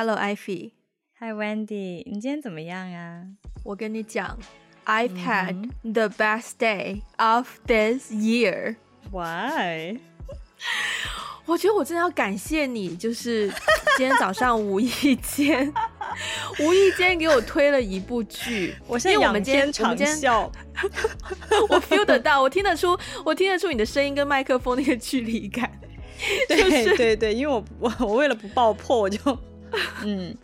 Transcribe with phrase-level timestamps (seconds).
[0.00, 0.74] Hello, Ivy.
[1.18, 2.04] Hi, Wendy.
[2.06, 3.24] 你今天怎么样啊？
[3.64, 4.38] 我跟你讲
[4.86, 8.76] ，I've had the best day of this year.
[9.10, 9.98] Why?
[11.46, 13.48] 我觉得我真的要感谢你，就是
[13.96, 15.74] 今天早上无意间，
[16.62, 18.76] 无意间给我推了一部剧。
[18.86, 20.48] 我现在仰天长啸，
[21.68, 25.68] 我 feel 得到，我听得出，我听得出你的声音跟麦克风那个距离感。
[26.46, 29.36] 对、就是、对对，因为我我我为了不爆破，我就。
[30.04, 30.34] 嗯，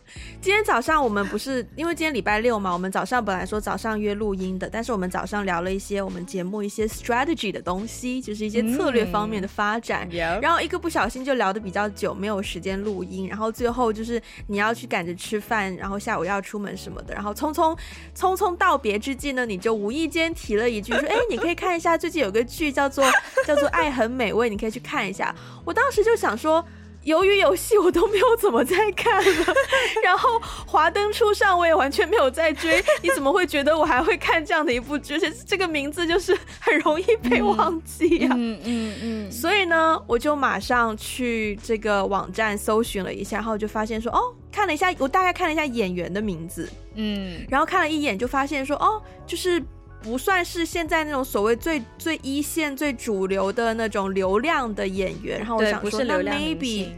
[0.40, 17.76] 今天早上我们不是因为今天礼拜六嘛，我们早上本来说早上约录音的，但是我们早上聊了一些我们节目一些 strategy 的东西，就是一些策略方面的发展，嗯、然后一个不小心就聊的比较久，没有时间录音，然后最后就是你要去赶着吃饭，然后下午要出门什么的，然后匆匆
[18.16, 23.04] 匆匆道别之际呢，你就无意间提了一句说，哎，你可以看一下最近有个剧叫做
[23.46, 25.34] 叫做《爱很美味》，你可以去看一下。
[25.64, 26.64] 我当时就想说。
[27.04, 29.54] 鱿鱼游戏我都没有怎么在看了，
[30.02, 35.14] 然后华灯初上我也完全没有在追，你怎么会觉得我还会看这样的一部剧？
[35.14, 38.34] 而且这个名字就是很容易被忘记啊。
[38.36, 39.32] 嗯嗯嗯。
[39.32, 49.62] 所以呢，我就马上去这个网站搜寻了一下，然后就发现说，哦，看了一下，我大概看了一下演员的名字，嗯，然后看了一眼就发现说，哦，就是。
[50.04, 56.90] 不算是现在那种所谓最最一线、最主流的那种流量的演员，然后我想说，那 maybe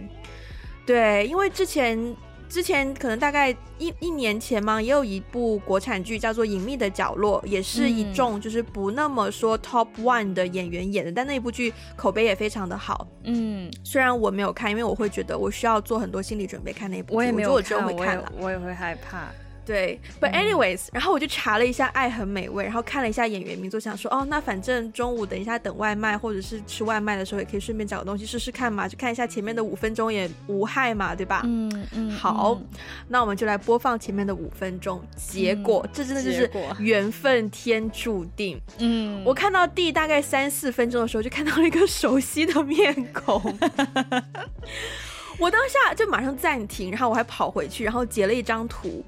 [0.85, 2.17] 对，因为之前
[2.49, 13.07] 之前可能大概一一年前嘛，也有一部国产剧叫做《隐秘的角落》，也是一众就是不那么说 top one 的演员演的，嗯、但那一部剧口碑也非常的好。
[13.23, 19.29] 嗯，虽然我没有看，因为我会觉得我需要做很多心理准备看那部剧，我也没有看，我，会看我也我也会害怕。
[19.67, 31.43] 对，But anyways，、嗯、然后我就查了一下《爱很美味》，然后看了一下演员名字，想说，哦，那反正中午等一下等外卖或者是吃外卖的时候，也可以顺便找个东西试试看嘛，就看一下前面的五分钟也无害嘛，对吧？
[31.45, 32.11] 嗯嗯。
[32.13, 32.67] 好、嗯，
[33.09, 35.03] 那我们就来播放前面的五分钟。
[35.17, 36.49] 结果、嗯，这真的就是
[36.79, 38.61] 缘分天注定。
[38.79, 39.21] 嗯。
[39.25, 43.43] 我看到第大概三四分钟的时候，就看到了一个熟悉的面孔。
[45.39, 49.05] 我当下就马上暂停，然后我还跑回去，然后截了一张图。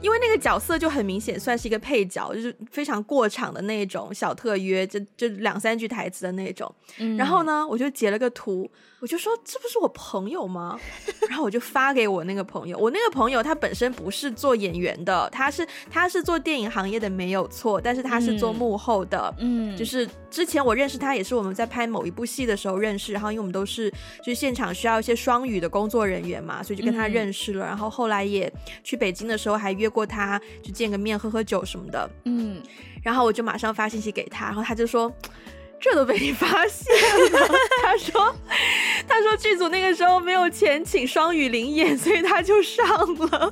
[0.00, 6.72] 因为那个角色就很明显算是一个配角，就是非常过场的那种小特约，就就两三句台词的那种。
[6.98, 7.16] 嗯。
[7.16, 8.70] 然后呢，我就截了个图。
[9.00, 10.78] 我就说，这不是我朋友吗？
[11.26, 28.52] 然后我就发给我那个朋友，我那个朋友他本身不是做演员的，他是他是做电影行业的没有错，但是他是做幕后的，嗯，就是之前我认识他也是我们在拍某一部戏的时候认识，然后因为我们都是就是现场需要一些双语的工作人员嘛，所以就跟他认识了，嗯，然后后来也
[28.84, 32.62] 去北京的时候还约过他去见个面喝喝酒什么的，嗯，
[33.02, 35.12] 然后我就马上发信息给他，然后他就说。
[35.82, 36.94] 这都被你发现
[37.32, 37.48] 了，
[37.82, 38.36] 他说，
[39.08, 42.86] 他说剧组那个时候没有钱请双语灵演， 所以他就上
[43.30, 43.50] 了。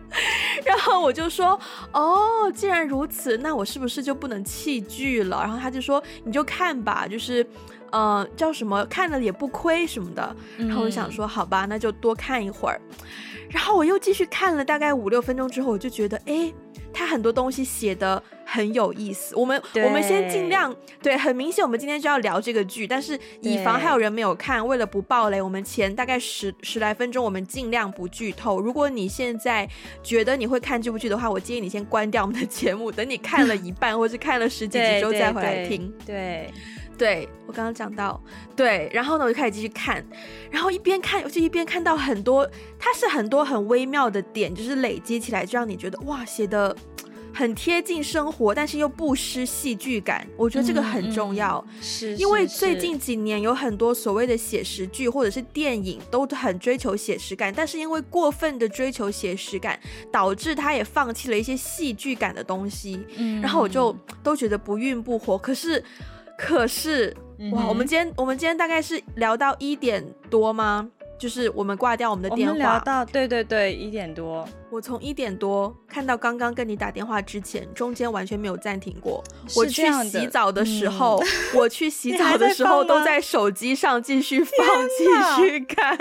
[0.66, 1.58] 然后我就说，
[1.94, 5.40] 哦，既然如此，那我是不是就不能弃剧了？
[5.40, 7.46] 然后他就说，你就看吧，就是，
[7.90, 10.36] 呃，叫什么，看了也不亏什么的。
[10.58, 12.78] 然后我想说，好吧，那就多看一会儿。
[13.52, 16.52] 然后我又继续看了大概五六分钟之后，我就觉得，哎。
[16.94, 28.60] 他很多东西写的很有意思，我们我们先尽量对，很明显我们今天就要聊这个剧，但是以防还有人没有看，为了不暴雷，我们前大概十十来分钟我们尽量不剧透。
[28.60, 29.66] 如果你现在
[30.02, 35.90] 觉得你会看这部剧的话，我建议你先关掉我们的节目，等你看了一半或是看了十几集之后再回来听。
[36.04, 36.14] 对。
[36.14, 36.52] 对
[37.02, 38.22] 对对，我刚刚讲到，
[38.54, 40.04] 对，然后呢，我就开始继续看，
[40.52, 42.48] 然后一边看，我就一边看到很多，
[42.78, 46.76] 它是很多很微妙的点，就是累积起来，就让你觉得哇，写的
[47.34, 50.24] 很贴近生活，但是又不失戏剧感。
[50.36, 59.76] 我觉得这个很重要，嗯嗯、是，因为最近几年有很多所谓的写实剧或者是电影都很追求写实感，但是因为过分的追求写实感，
[60.12, 63.04] 导致他也放弃了一些戏剧感的东西。
[63.16, 63.92] 嗯，然后我就
[64.22, 65.82] 都觉得不孕不火，可是。
[66.42, 67.16] 可是
[67.52, 70.88] 哇，我们今天我们今天大概是聊到一点多吗？
[71.18, 74.44] 就是我们挂掉我们的电话，我们聊到对对对一点多。
[74.70, 79.22] 我从一点多看到刚刚跟你打电话之前，中间完全没有暂停过。
[79.54, 84.56] 我去洗澡的时候，嗯、我去洗澡的时候都在手机上继续放，
[84.98, 85.96] 继续看。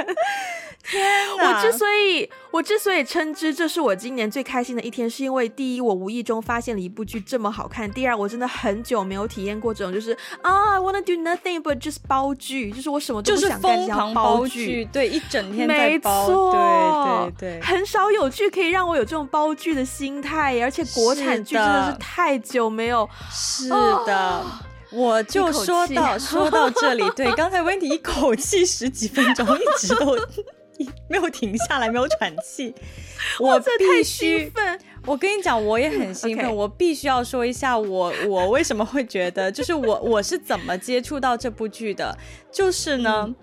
[0.89, 1.01] 天
[1.37, 1.57] 呐！
[1.57, 10.11] 我之所以我之所以称之这是我今年最开心的一天，是因为第一，我无意中发现了一部剧这么好看；第二，我真的很久没有体验过这种，就是
[10.41, 23.75] 啊、oh,，I wanna do nothing but just 包剧，就是我什么都不想干，就是疯狂包剧，对，一整天在包，没错，对对对，很少有剧可以让我有这种包剧的心态，而且国产剧真的是太久没有，是的。
[23.75, 24.45] 是的 oh,
[24.93, 30.17] 我就说到说到这里，对， 刚才温迪一口气十几分钟，一直都。
[31.09, 32.73] 没有停下来，没有喘气。
[33.39, 34.51] 我必须，
[35.05, 36.55] 我跟你讲，我也很兴奋。
[36.55, 42.17] 我必须要说一下我，我我为什么会觉得，就是我我是怎么接触到这部剧的？
[42.51, 43.35] 就是呢，嗯、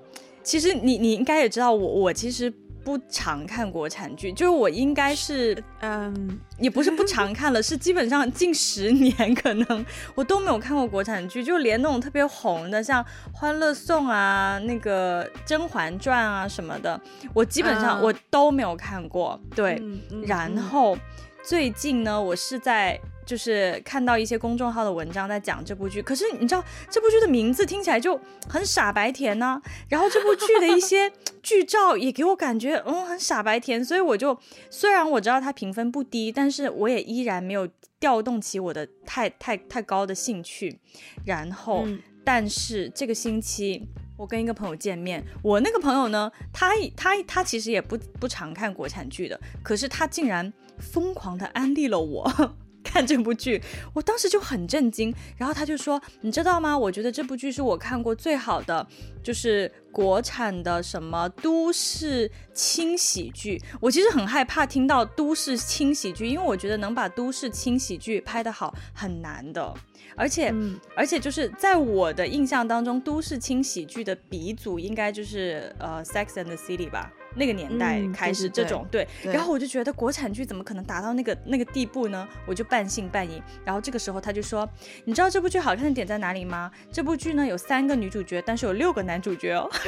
[0.43, 2.53] 其实你你应该也知道我，我我其实。
[2.89, 13.05] 不常看国产剧，就是我应该是，嗯，也不是不常看了，是基本上近十年 可能我都没有看过国产剧，就连那种特别红的，像
[13.35, 16.99] 《欢乐颂》啊、那个《甄嬛传》啊什么的，
[17.35, 19.39] 我基本上我都没有看过。
[19.55, 20.97] 对，嗯、然后
[21.45, 22.99] 最近呢，我是在。
[23.29, 34.39] 就是看到一些公众号的文章在讲这部剧，可是你知道这部剧的名字听起来就很傻白甜呢、啊，然后这部剧的一些剧照也给我感觉嗯很傻白甜，所以我就
[34.71, 37.69] 虽然我知道它评分不低，但是我也依然没有
[38.01, 40.79] 调动起我的太太太高的兴趣。
[41.27, 43.87] 然后，嗯、但是这个星期
[44.17, 52.57] 我跟一个朋友见面，我那个朋友呢，他他他其实也不不常看国产剧的，可是他竟然疯狂的安利了我。
[52.85, 53.61] 看这部剧，
[53.93, 55.15] 我当时就很震惊。
[55.37, 56.77] 然后他就说：“你知道吗？
[56.77, 58.87] 我觉得这部剧是我看过最好的，
[59.23, 63.61] 就是国产的什么都市轻喜剧。
[63.81, 69.75] 我其实很害怕听到都市轻喜剧，因为我觉得能把都市轻喜剧拍得好很难的。
[70.17, 82.29] 而且，嗯、而且就是在我的印象当中，都市轻喜剧的鼻祖应该就是呃《Sex and the City》吧。”那个年代开始这种、对，然后我就觉得国产剧怎么可能达到那个那个地步呢？
[82.47, 83.43] 我就半信半疑。
[83.65, 84.69] 然后这个时候他就说
[85.07, 86.71] ：“你知道这部剧好看的点在哪里吗？
[86.93, 89.71] 这部剧呢有三个女主角，但是有六个男主角哦。”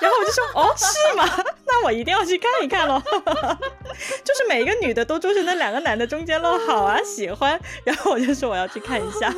[0.00, 1.44] 然后我就说：“哦，是吗？
[1.66, 3.00] 那我一定要去看一看喽。
[4.24, 7.58] ”就是每一个女的都坐在那两个男的中间喽，好啊，喜欢。
[7.84, 9.32] 然后我就说我要去看一下。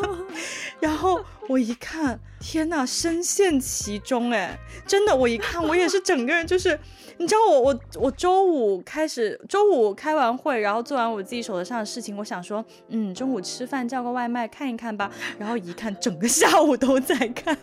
[0.81, 6.79] 然后我一看，天呐，深陷其中哎，真的，我一看我也是整个人就是。
[7.19, 15.09] 你知道我我我周五开始，周五开完会，然后做完我自己手头上的事情，我想说，嗯，中午吃饭叫个外卖看一看吧。
[15.39, 17.57] 然后一看，整个下午都在看，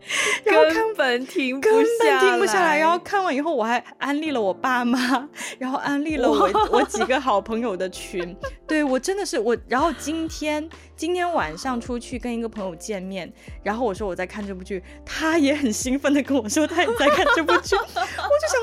[0.44, 2.78] 根本停不根本停不下来。
[2.78, 5.28] 然后看完以后，我还安利了我爸妈，
[5.58, 8.36] 然后安利了我我几个好朋友的群。
[8.66, 9.56] 对，我真的是我。
[9.68, 17.98] 然后今天今天晚上出去跟一个朋友见面，然后我说我在看这部剧，他也很兴奋的跟我说他也在看这部剧， 我就想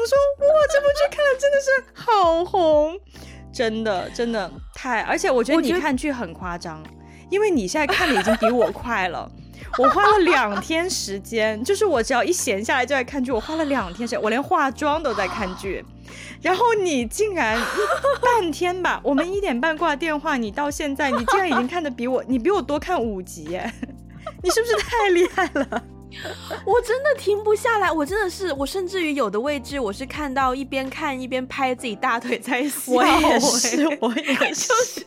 [0.08, 0.16] 说。
[0.38, 3.00] 哇，这部剧看了真的是好红，
[3.52, 6.84] 真的真的太，而且我觉得你看剧很夸张，
[7.30, 9.32] 因为你现在看的已经比我快了。
[9.78, 15.84] 我花了两天时间，就是我只要一闲下来就在看剧，我花了两天时间，我连化妆都在看剧。
[16.42, 17.60] 然后你竟然
[18.22, 23.74] 半天吧，我们一点半挂电话，你到现在你竟然已经看的比我，你比我多看五集耶，
[24.44, 25.84] 你是不是太厉害了？
[26.66, 32.94] 我真的停不下来，我真的是，我甚至于有的位置，我是看到一边看一边拍自己大腿在笑。
[32.94, 34.24] 我也是，我也
[34.54, 34.68] 是。
[34.68, 35.06] 就是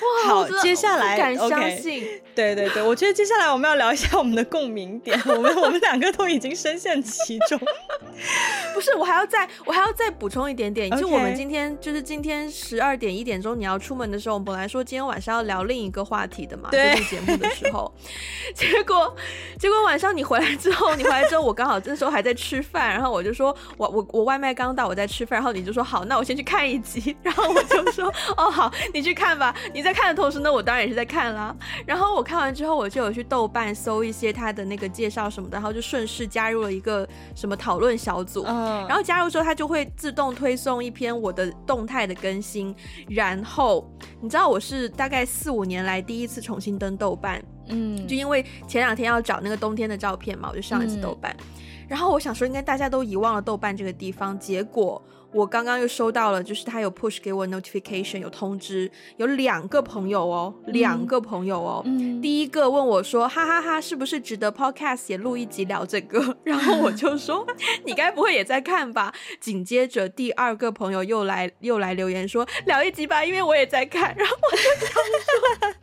[0.00, 2.02] 哇，好，接下来不敢相信。
[2.02, 5.20] Okay, 对对对，我觉得接下来我们要聊一下我们的共鸣点。
[5.26, 7.58] 我们我们两个都已经深陷其中。
[8.76, 10.90] 不是，我还要再我还要再补充一点点。
[10.98, 17.90] 就我们今天就是今天十二点一点钟你要出门的时候，我们本来说今天晚上要聊另一个话题的嘛，对，录节目的时候，
[18.54, 19.16] 结果
[19.58, 29.56] 结果晚上你回来之后，你回来之后我刚好那时候还在吃饭，然后我就说我我我外卖刚到，我在吃饭，然后你就说好，那我先去看一集，然后我就说哦好，你去看吧。
[29.72, 31.56] 你在看的同时呢，我当然也是在看啦。
[31.86, 38.44] 然后我看完之后，我就有去豆瓣搜一些他的那个介绍什么的，然后就顺势加入了一个什么讨论小组。
[38.88, 42.74] 然后加入之后，它就会自动推送一篇我的动态的更新。
[43.08, 43.88] 然后
[44.20, 51.34] 你知道我是大概四五年来第一次重新登豆瓣，嗯，就因为前两天要找那个冬天的照片嘛，我就上一次豆瓣。
[51.38, 51.46] 嗯、
[51.88, 55.02] 然后我想说，应该大家都遗忘了豆瓣这个地方，结果。
[55.32, 61.82] 我刚刚又收到了，就是他有 push 给我 notification，有通知，有两个朋友哦，两个朋友哦。
[61.84, 67.46] 嗯、第一个问我说：“哈哈哈哈，是不是值得 podcast 也录一集聊这个？” 然后我就说
[67.84, 74.14] ：“你该不会也在看吧？”紧接着第二个朋友又来又来留言说：“聊一集吧，因为我也在看。
[74.16, 75.74] ”然后我就想说。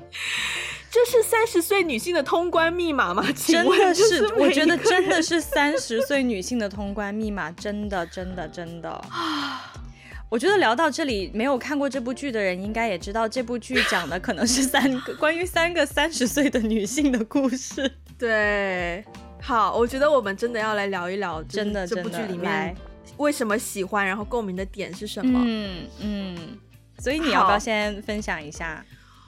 [0.94, 3.26] 这是三十岁女性的通关密码吗？
[3.36, 9.74] 真的是，是我觉得真的是三十岁女性的通关密码，真的，真的，真的啊！
[10.30, 17.92] 我觉得聊到这里，没有看过这部剧的人应该也知道，这部剧讲的可能是三个关于三个三十岁的女性的故事。
[18.20, 19.04] 对，
[19.42, 22.76] 好，我觉得我们真的要来聊一聊，真的这部剧里面
[23.18, 25.42] 为什么喜欢，然后共鸣的点是什么？
[25.44, 26.38] 嗯嗯，
[27.00, 28.86] 所以你要不要先分享一下？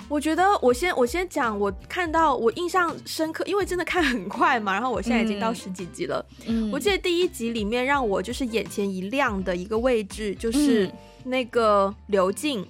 [0.08, 6.26] 我觉得我先我先讲，我看到我印象深刻，因为真的看很快嘛，然后我现在已经到十几集了。
[6.46, 10.90] 嗯，我记得第一集里面让我就是眼前一亮的一个位置，就是
[11.24, 12.66] 那个刘静。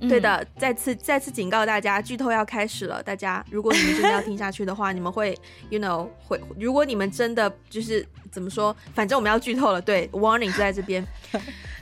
[0.00, 3.02] 嗯、对的，再次再次警告大家，剧透要开始了。
[3.02, 5.36] 大家如果你们真的要听下去的话，你们会
[5.70, 6.40] ，you know，会。
[6.56, 9.82] 如果你们真的就是怎么说，反正我们要剧透了。
[9.82, 11.04] 对，warning 就在这边。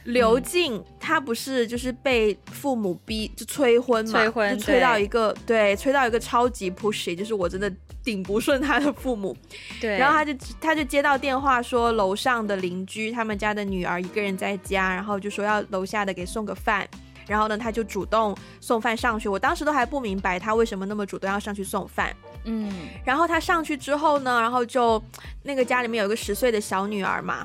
[0.06, 7.70] 刘静她不是就是被父母逼就催婚嘛，催婚，就催到一个对，对，催到一个超级 pushy，就是我真的
[8.02, 9.36] 顶不顺她的父母。
[9.80, 16.88] 对，然后她就她就接到电话说楼上的邻居他们家的女儿一个人在家，然后就说要楼下的给送个饭。
[17.26, 19.28] 然后呢，他就主动送饭上去。
[19.28, 22.14] 我当时都还不明白他为什么那么主动要上去送饭。
[22.44, 22.72] 嗯，
[23.04, 25.02] 然后他上去之后呢，然后就
[25.42, 27.44] 那个家里面有一个十岁的小女儿嘛，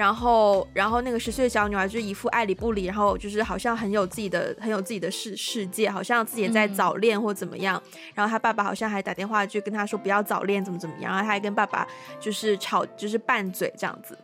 [0.00, 7.78] 然后然后那个十岁的小女孩就一副爱理不理，然后就是好像很有自己的很有自己的世世界，好像自己也在早恋或怎么样。
[7.92, 8.00] 嗯。
[8.14, 11.12] 然后她爸爸好像还打电话就跟她说不要早恋，怎么怎么样。
[11.12, 11.86] 然后她还跟爸爸
[12.18, 14.18] 就是吵，就是拌嘴这样子。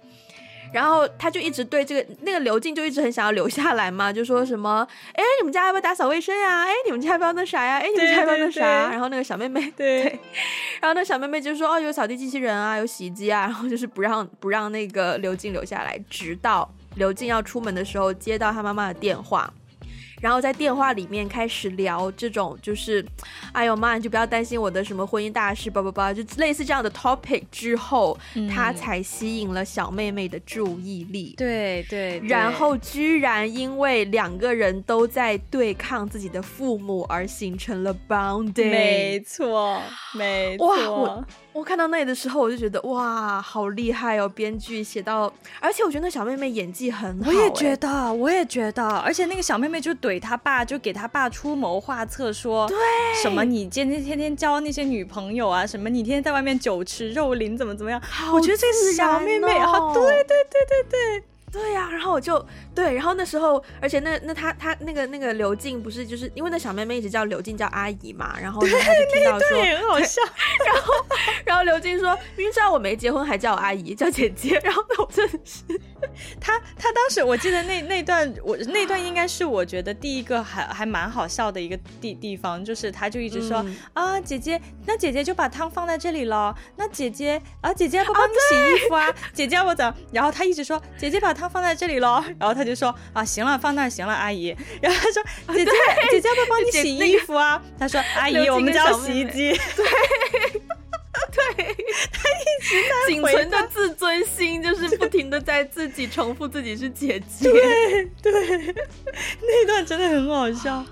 [0.73, 6.65] 然后他就一直对这个那个刘静就一直很想要留下来嘛，就说什么，哎，你们家要不要打扫卫生呀？
[6.65, 7.79] 哎，你们家要不要那啥呀？
[7.79, 8.63] 哎，你们家要不要那啥？
[8.91, 10.21] 然后那个小妹妹，对，对，
[10.81, 19.53] 然后那小妹妹就说，哦，有扫地机器人啊，有洗衣机啊，然后就是不让不让那个刘静留下来，直到刘静要出门的时候接到他妈妈的电话。
[20.27, 23.07] 然后在电话里面开始聊这种，就是，
[23.53, 31.33] 哎呦妈，你就不要担心我的什么婚姻大事，叭叭叭，就类似这样的 topic 之后，嗯，他才吸引了小妹妹的注意力。
[31.37, 32.29] 对对，对。
[32.29, 38.69] 然后居然因为两个人都在对抗自己的父母而形成了 bonding。
[38.69, 39.81] 没错，
[40.13, 40.67] 没错。
[40.67, 41.25] 哇，我
[41.57, 44.29] 我看到那里的时候，我就觉得哇，好厉害哦！
[44.29, 47.31] 编剧写到，而且我觉得那小妹妹演技很好。
[47.31, 52.77] 我也觉得，我也觉得，而且那个小妹妹就怼他爸，就给他爸出谋划策，说对
[53.23, 57.99] 什么你今天天天交那些女朋友啊，什么你天天在外面酒池肉林，怎么怎么样？
[58.03, 61.25] 好我觉得这是小妹妹好，对对对对对。
[61.53, 70.21] 对呀、啊，然后我就对，然后那时候，而且那那他他那个那个刘静不是就是因为那小妹妹一直叫刘静叫阿姨嘛，然后呢他就听到说对对很好笑，
[70.67, 70.93] 然后
[71.47, 75.63] 然后刘静说明知道我没结婚还叫我阿姨叫姐姐，然后那我真的是
[76.41, 91.47] 他他当时我记得那那段我那段应该是我觉得第一个还还蛮好笑的一个地地方，就是他就一直说、嗯、啊姐姐，那姐姐就把汤放在这里了，那姐姐啊姐姐要不帮你洗衣服啊，啊姐姐要不怎，然后他一直说姐姐把汤。
[91.49, 94.57] 放在这里喽， 然后他就说啊，行了，放那儿行了，阿姨。
[94.83, 95.23] 然后他说
[95.55, 95.71] 姐姐，
[96.11, 97.63] 姐姐要不要帮你洗衣服啊？
[97.79, 99.53] 他说阿姨，我们家有洗衣机。
[99.77, 99.85] 对，
[101.33, 101.55] 对，
[102.13, 107.51] 他一直在仅存的自尊心，就是不停的在自己重复自己是姐姐。
[107.51, 108.75] 对对，
[109.41, 110.85] 那段真的很好笑，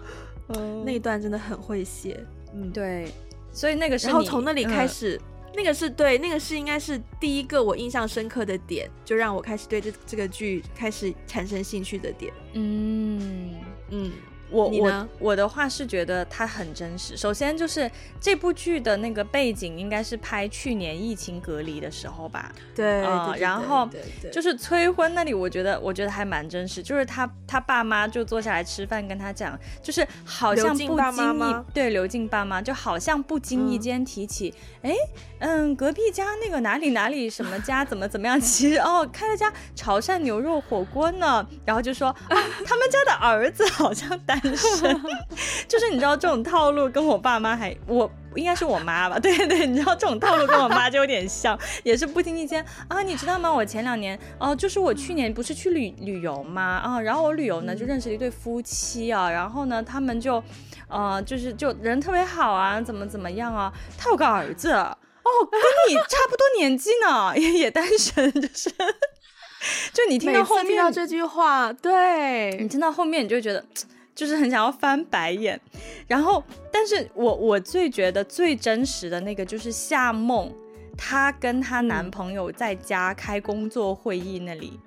[0.48, 2.18] 嗯，那段真的很会写，
[2.54, 3.12] 嗯，对，
[3.52, 5.16] 所以那个时候从那里开始。
[5.16, 12.32] 嗯那个是对，那个是应该是第一个我印象深刻的点，就让我开始对这这个剧开始产生兴趣的点。
[12.54, 13.54] 嗯
[13.90, 14.12] 嗯。
[14.50, 17.16] 我我我的话是觉得它很真实。
[17.16, 22.52] 首先就是这部剧的那个背景应该是拍去年疫情隔离的时候吧？
[22.74, 23.88] 对，啊、呃，然后
[24.32, 26.82] 就是催婚那里，我觉得我觉得还蛮真实。
[26.82, 34.92] 就是他他爸妈就坐下来吃饭，跟他讲，就是好像不经意对刘静爸妈就好像不经意间提起，哎
[35.38, 44.54] 嗯，嗯，隔壁家那个哪里哪里什么家怎么怎么样，其实哦开了家潮汕牛肉火锅呢，然后就说啊他们家的儿子好像单。
[45.68, 53.52] 就是你知道这种套路跟我爸妈还我应该是我妈吧，对对，你知道这种套路跟我妈就有点像，也是不经意间啊，你知道吗？
[53.52, 56.62] 我前两年哦、啊，就是我去年不是去旅旅游吗？
[56.62, 60.42] 啊，然后我旅游呢就认识了一对夫妻啊，然后呢他们就
[60.88, 63.72] 呃就是就人特别好啊，怎么怎么样啊？
[63.96, 68.68] 他有个儿子哦，跟你差不多年纪呢， 也也单身，就是
[69.94, 73.64] 就你听到后面听到这句话，对你听到后面你就觉得。
[74.14, 75.60] 就是很想要翻白眼，
[76.06, 80.52] 然后，但是我我最觉得最真实的那个就是夏梦，
[80.96, 84.78] 她跟她男朋友在家开工作会议那里。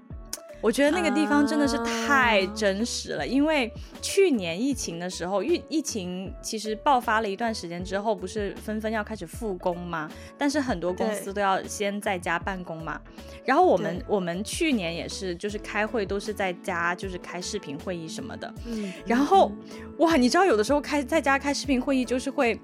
[0.61, 3.71] 我觉得那个地方真的是太真实了，因为
[4.01, 10.09] 去年疫情的时候，疫疫情其实爆发了一段时间之后，不是纷纷要开始复工吗？
[10.37, 12.99] 但是很多公司都要先在家办公嘛。
[13.45, 18.53] 然后我们我们去年也是，就是开会都是在家，就是开视频会议什么的。
[18.65, 18.91] 嗯。
[19.05, 19.51] 然后
[19.99, 22.59] 哇，你知道有的时候开在家开视频会议就是会。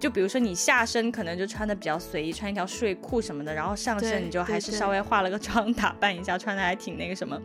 [0.00, 7.38] 就比如说你下身可能就穿的比较随意，穿一条睡裤什么的，然后上身你就还是稍微化了个妆，打扮一下，穿的还挺那个什么。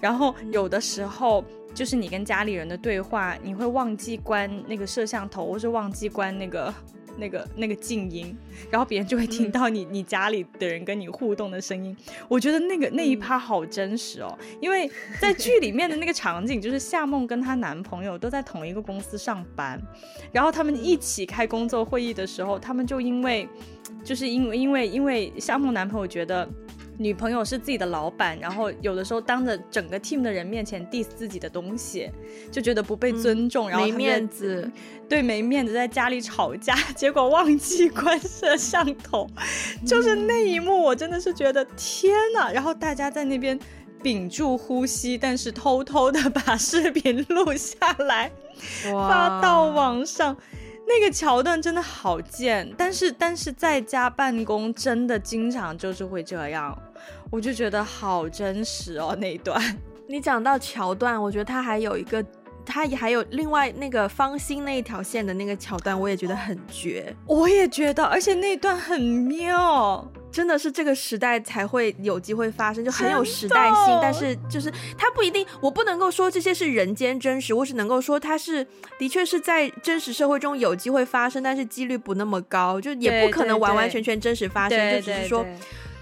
[0.00, 1.44] 然后有的时候
[1.74, 6.72] 就是你跟家里人的对话，你会忘记关那个摄像头，或是忘记关那个。
[7.16, 8.36] 那个那个静音，
[8.70, 11.96] 然后别人就会听到你、嗯、你家里的人跟你互动的声音。
[12.28, 19.80] 我觉得那个那一趴好真实哦，嗯、因为在剧里面的那个场景，就是夏梦跟她男朋友都在同一个公司上班，
[20.32, 23.48] 然后他们一起开工作会议的时候，他们就因为
[24.04, 26.48] 就是因为因为因为夏梦男朋友觉得。
[26.98, 32.10] 女朋友是自己的老板，然后有的时候当着整个 team 的人面前 diss 自己的东西，
[32.50, 34.70] 就觉得不被尊重，嗯、然后没面子，
[35.08, 39.28] 对，没面子，在家里吵架， 结果忘记关摄像头，
[39.86, 42.50] 就是那一幕，我真的是觉得天呐！
[42.52, 43.58] 然后大家在那边
[44.02, 48.30] 屏住呼吸，但是偷偷的把视频录下来，
[48.84, 50.36] 发到网上。
[50.86, 56.76] 那个桥段真的好贱，但是但是在家办公真的经常就是会这样，
[57.30, 59.60] 我就觉得好真实哦那一段。
[60.08, 62.24] 你讲到桥段，我觉得他还有一个，
[62.66, 67.14] 他也还有另外那个方心那一条线的那个桥段，我也觉得很绝。
[67.26, 70.06] 我也觉得，而且那一段很妙。
[70.32, 73.98] 真的是这个时代才会有机会发生，就很有时代性。
[74.02, 78.66] 但是就是它不一定，我不能够说这些是人间真实，我只能够说它是
[78.98, 85.42] 的确是在真实社会中有机会发生，但是几率不那么高，就也不可能完完全全真实发生，就只是说。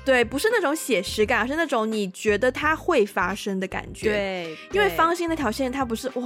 [0.05, 4.11] 对不是那种写实感，而是那种你觉得它会发生的感觉。
[4.11, 6.23] 对，因为方心那条线，它不是哇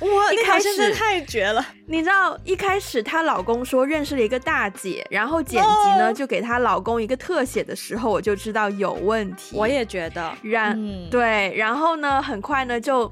[0.00, 1.64] 哇，一开始真的太绝了。
[1.86, 6.16] 你知道，一开始她老公说认识了一个大姐，然后剪辑呢、oh!
[6.16, 9.56] 就给她老公一个特写的时候，我就知道有问题。
[9.56, 13.10] 我也觉得，然、嗯、对，然后呢，很快呢就。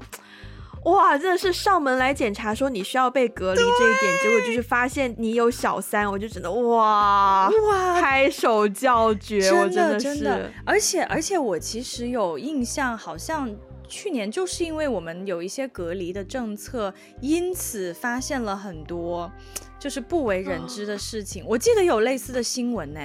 [0.85, 10.51] 哇，真的是上门来检查，说你需要被隔离这一点，结果就是发现你有小三，我就只能哇哇拍手叫绝，真的我真的是真的。
[10.65, 13.55] 而且而且我其实有印象，好像
[13.87, 19.31] 去年就是因为我们有一些隔离的政策，因此发现了很多
[19.77, 21.43] 就是不为人知的事情。
[21.43, 22.99] 哦、我记得有类似的新闻呢。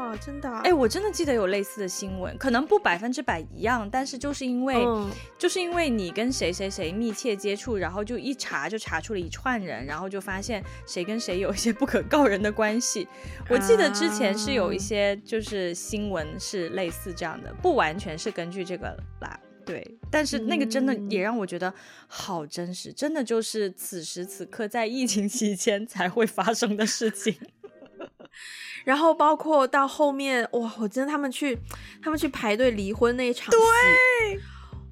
[0.00, 13.06] 哇，真的哎、啊哎，我真的记得有类似的新闻，可能不百分之百一样，但是就是因为，嗯、就是因为你跟谁谁谁密切接触，然后就一查就查出了一串人，然后就发现谁跟谁有一些不可告人的关系。
[13.50, 21.72] 我记得之前是有一些就是新闻是类似这样的，不完全是根据这个啦，对，但是那个真的也让我觉得
[22.06, 27.36] 好真实，真的就是此时此刻在疫情期间才会发生的事情。
[28.84, 31.58] 然后包括到后面，哇，我真的他们去，
[32.02, 34.40] 他们去排队离婚那一场戏，对，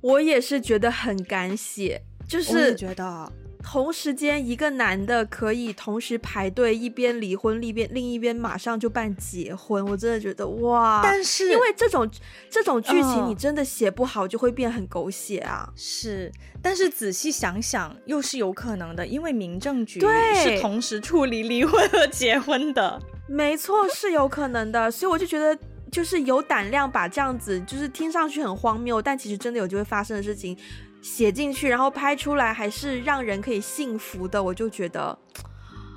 [0.01, 3.33] 我也是觉得很敢写，就是觉得
[3.71, 11.03] 同时间一个男的可以同时排队一边离婚，一边另一边马上就办结婚，我真的觉得哇！
[11.05, 12.11] 但是因为这种
[12.49, 15.71] 这种剧情你真的写不好，就会变很狗血啊。
[15.77, 22.99] 是，但是仔细想想又是有可能的，因为民政局是同时处理离婚和结婚的。
[23.29, 25.55] 没错，是有可能的，所以我就觉得，
[25.93, 30.57] 就是有胆量把这样子，就是听上去很荒谬，但其实真的有机会发生的事情
[31.03, 35.19] 写进去，然后拍出来，还是让人可以信服的，我就觉得，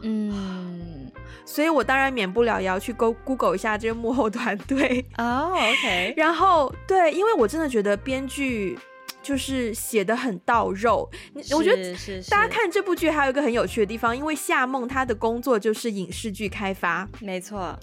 [0.04, 1.12] 嗯，
[1.46, 5.06] 所以我当然免不了也要去 Go Google 一下这个幕后团队。
[5.18, 8.78] 哦，OK， 然后对，因为我真的觉得编剧。
[9.24, 11.08] 就是写的很到肉，
[11.56, 11.96] 我觉得
[12.28, 17.78] 大家看这部剧还有一个很有趣的地方，因为夏梦她的工作就是影视剧开发，没错，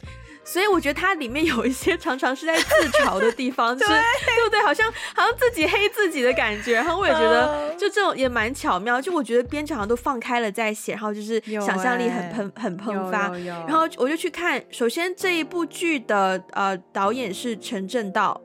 [0.51, 4.45] 所以我觉得它里面有一些常常是在自嘲的地方，对 就是对。
[4.45, 4.63] 不对？
[4.63, 13.31] 好像好像自己黑自己的感觉，然后我也觉得就这种也蛮巧妙，就我觉得编剧好像都放开了在写，然后就是想象力很喷、欸、很喷发，
[13.67, 18.41] 然后我就去看，首先这一部剧的呃导演是陈正道，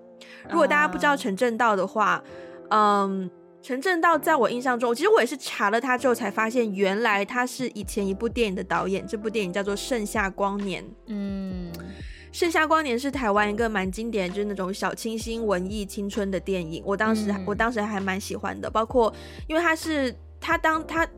[0.50, 2.22] 如果大家不知道陈正道的话。
[2.76, 3.30] 嗯，
[3.64, 9.08] 陈正道在我印象中，其实我也是查了他之后才发现，原来他是以前一部电影的导演。
[9.08, 10.84] 这部电影叫做《盛夏光年》。
[11.08, 11.72] 嗯，
[12.34, 16.84] 《盛夏光年》是台湾一个蛮经典，就是那种小清新文艺青春的电影。
[16.86, 19.14] 我当时，嗯、我当时还蛮喜欢的，包括
[19.48, 21.06] 因为他是他当他《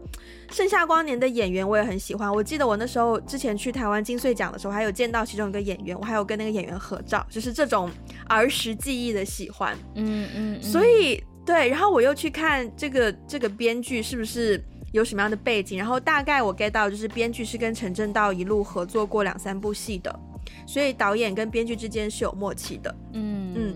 [0.51, 2.31] 盛夏光年》的演员，我也很喜欢。
[2.31, 7.89] 我记得我那时候之前去台湾金穗奖的时候，还有见到其中一个演员，我还有跟那个演员合照，就是这种
[8.27, 9.75] 儿时记忆的喜欢。
[9.95, 11.23] 嗯嗯，嗯所以。
[11.45, 14.59] 对，然后我又去看这个这个编剧是不是
[14.91, 20.19] 有什么样的背景，然后大概我 get 到就是编剧是跟陈正道一路合作过两三部戏的，
[20.65, 22.95] 所以导演跟编剧之间是有默契的。
[23.13, 23.75] 嗯嗯。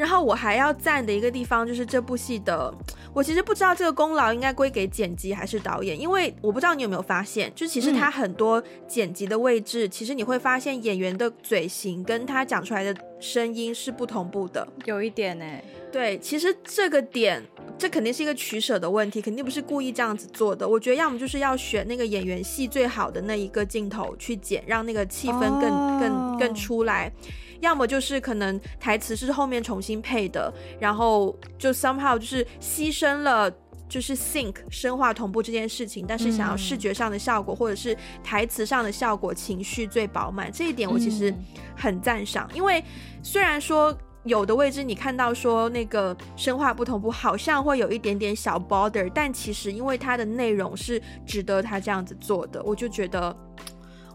[0.00, 2.72] 然后我还要赞的一个地方就是这部戏的，
[3.12, 15.62] 我其实不知道这个功劳应该归给剪辑还是导演，因为我不知道你有没有发现，就其实他很多剪辑的位置，嗯、其实你会发现演员的嘴型跟他讲出来的声音是不同步的，有一点呢、欸。
[15.92, 17.42] 对，其实这个点，
[17.76, 20.66] 这肯定是一个取舍的问题，肯定不是故意这样子做的。
[20.66, 27.12] 我觉得要么就是要选那个演员戏最好的那一个镜头去剪，让那个气氛更、哦、更更出来。
[27.60, 33.50] 要么就是可能台词是后面重新配的，然后就 somehow 就是牺牲了
[33.88, 41.34] 就是 sync 声画同步这件事情，但是想要视觉上的效果、嗯、或者是台词上的效果，情绪最饱满，这一点我其实
[41.76, 42.48] 很赞赏。
[42.52, 42.82] 嗯、因为
[43.22, 53.36] 虽然说有的位置你看到说那个深化不同步，好像会有一点点小 bother，但其实因为它的内容是值得他这样子做的，我就觉得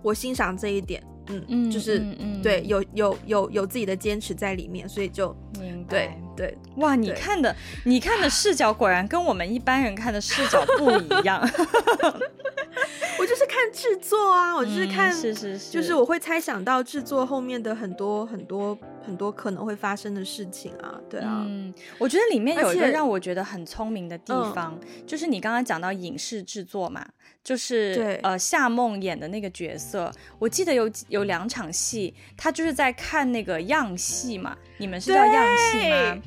[0.02, 1.04] 我欣赏这一点。
[1.28, 5.90] 嗯嗯，就是嗯嗯对，有有有有自己的坚持在里面，所以就明白。
[5.90, 6.12] 对。
[6.36, 11.40] 对哇，你看的你看的视角果然跟我们一般人看的视角不一样。
[13.18, 21.44] 我就是看制作啊，我就是看，是是是，就是我会猜想到制作后面的很多很多很多可能会发生的事情啊，对啊。
[21.46, 27.06] 嗯，我觉得里面有一个让我觉得很聪明的地方，就是你刚刚讲到影视制作嘛。
[27.44, 34.58] 就是对呃夏梦演的那个角色，我记得有有两场戏，他就是在看那个样戏嘛。
[34.78, 36.22] 你们是叫样戏吗？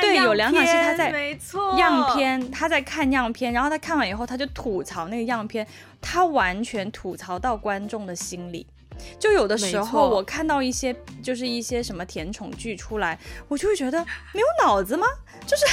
[0.00, 5.66] 对，有两场戏他在没错样片，他在看样片，然后他看完以后他就吐槽那个样片，
[6.00, 8.66] 他完全吐槽到观众的心里。
[9.18, 13.98] 就有的时候我看到一些就是一些什么甜宠剧出来，我就会觉得
[14.32, 15.06] 没有脑子吗？
[15.44, 15.64] 就是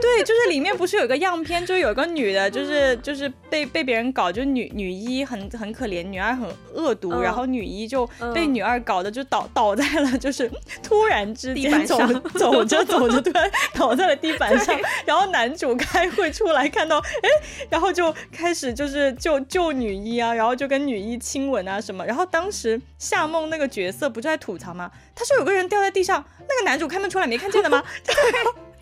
[0.00, 10.50] 对，就是里面不是有个样片，就是有个女的，就是就是被被别人搞，就女女一很很可怜，女二很恶毒，嗯、然后女一就被女二搞的就倒倒在了，就是
[10.82, 11.98] 突然之间走
[12.38, 14.74] 走着走着突然 倒在了地板上，
[15.04, 17.28] 然后男主开会出来看到，哎，
[17.68, 24.90] 然后就开始就是救救女一啊，然后就跟女一亲吻啊什么，然后当时夏梦那个角色不就在吐槽吗？
[25.14, 27.82] 他说有个人掉在地上，那个男主开门出来没看见的吗？
[28.04, 28.14] 对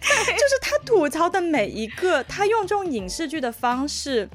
[0.03, 4.29] 就是他吐槽的每一个，他用这种影视剧的方式，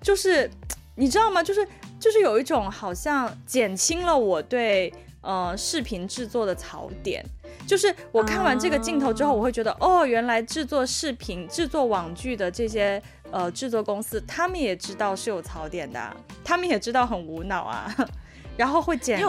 [0.00, 0.50] 就是
[0.94, 1.42] 你知道吗？
[1.42, 1.66] 就是
[2.00, 7.24] 就是有一种好像减轻了我对呃视频制作的槽点。
[7.66, 17.94] 就是我看完这个镜头之后，我会觉得、uh、哦，原来制作视频、制作网剧的这些呃制作公司，他们也知道是有槽点的，他们也知道很无脑啊，
[18.58, 19.20] 然后会减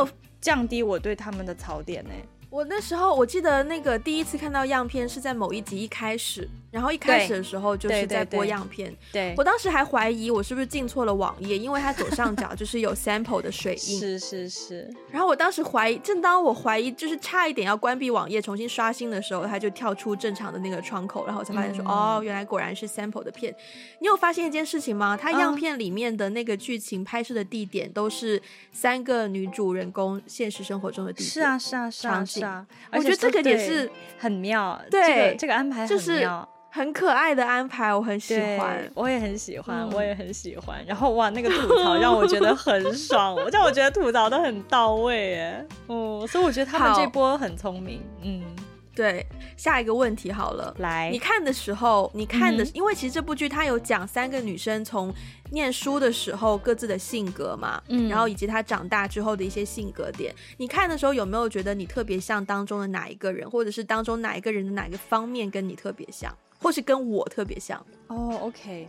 [0.42, 2.12] 降低我对他们的槽点呢。
[2.50, 6.50] 我那时候我记得那个第一次看到样片是在某一集一开始。
[6.72, 14.90] 然后一开始的时候就是在播样片，对，我当时还怀疑我是不是进错了网页，因为它左上角就是有 sample 的水印，是是是。
[15.12, 23.54] 然后我当时怀疑，正当我怀疑就是差一点要关闭网页重新刷新的时候，它就跳出正常的那个窗口，然后我才发现说，嗯、哦，原来果然是 sample 的片。
[24.00, 25.18] 你有发现一件事情吗？
[25.20, 28.40] 它样片里面的那个剧情拍摄的地点都是
[28.72, 32.68] 三个女主人公现实生活中的地点，是啊是啊是啊是啊。
[32.92, 35.98] 我觉得这个点是很妙，对，这个这个安排很妙。
[35.98, 36.30] 就是
[36.72, 40.84] 很可爱的安排，我很喜欢，我也很喜欢，嗯、我也很喜欢。
[40.86, 48.44] 然后哇，那个吐槽让我觉得很爽， 让我觉得吐槽的很到位，哎，哦，所以我觉得他们这波很聪明，嗯，
[48.96, 49.26] 对。
[49.58, 55.14] 下一个问题好了，来，你看的时候，你看的，嗯、因为其实这部剧它有讲三个女生从
[55.52, 60.34] 念书的时候各自的性格嘛，嗯，然后以及她长大之后的一些性格点。
[60.56, 66.34] 你看的时候有没有觉得你特别像当中的哪一个人，或者是当中哪一个人的哪个方面跟你特别像？
[66.60, 67.80] 或是跟我特别像。
[68.08, 68.88] 哦、oh，OK，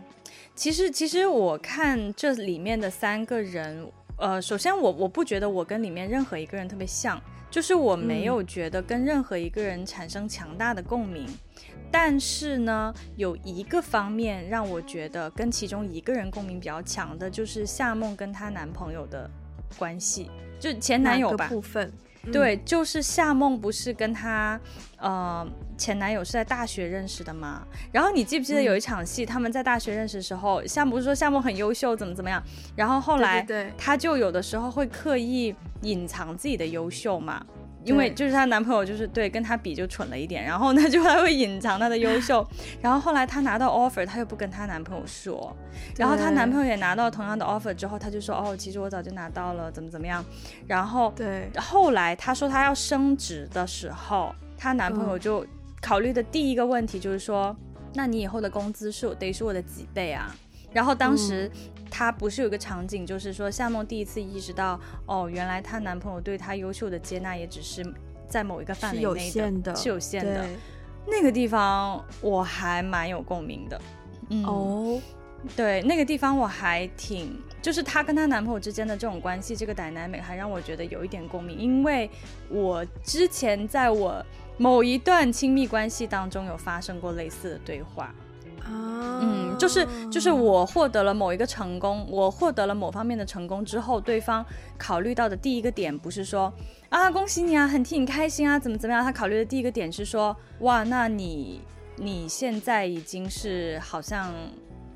[0.55, 19.29] 其实其实我看这里面的三个人，呃，首先我我不觉得我跟里面任何一个人特别像，就是我没有觉得跟任何一个人产生强大的共鸣，嗯、但是呢，有一个方面让我觉得跟其中一个人共鸣比较强的，就是夏梦跟她男朋友的
[19.77, 20.29] 关系，
[20.59, 21.47] 就前男友吧。
[21.47, 21.91] 部分。
[22.29, 24.59] 对，就是夏梦不是跟她，
[24.97, 27.65] 呃，前男友是在大学认识的吗？
[27.91, 32.43] 然后你记不记得有一场戏，他们在大学认识的时候，夏梦不是说夏梦很优秀，怎么怎么样？
[32.75, 37.45] 然后后来，对，他就有的时候会刻意隐藏自己的优秀嘛。
[37.83, 42.45] 因为就是她男朋友就是对跟她比就蠢了一点，然后呢就还会隐藏她的优秀，
[42.81, 45.55] 然后后来她拿到 offer，她又不跟她男朋友说，
[45.97, 50.23] 然后她男朋友也拿到同样的 offer 之后，她就说哦，其实我早就拿到了，怎么怎么样，
[50.67, 55.45] 然后对，后来她说她要升职的时候，她男朋友就
[55.81, 57.55] 考虑的第一个问题就是说，
[57.95, 60.35] 那你以后的工资是得是我的几倍啊？
[60.71, 61.49] 然后当时。
[61.91, 67.85] 她不是有个场景，就是说夏梦第一次意识到，哦，原来她男朋友对她优秀的接纳也只是
[68.27, 70.47] 在某一个范围内的，是有限的，是有限的。
[71.05, 73.81] 那个地方我还蛮有共鸣的。
[74.29, 75.01] 嗯、哦，
[75.55, 82.09] 对，那个地方我还挺，就是她跟她男朋友之间的这种关系，这个 dynamic 还让我觉得有一点共鸣，因为
[82.49, 84.25] 我之前在我
[84.57, 88.15] 某一段亲密关系当中有发生过类似的对话。
[88.63, 94.45] 啊，嗯，就是就是我获得了某一个成功，我获得了某方面的成功之后，对方
[94.77, 96.51] 考虑到的第一个点不是说
[96.89, 99.03] 啊恭喜你啊，很替你开心啊，怎么怎么样？
[99.03, 101.61] 他考虑的第一个点是说，哇，那你
[101.97, 104.33] 你现在已经是好像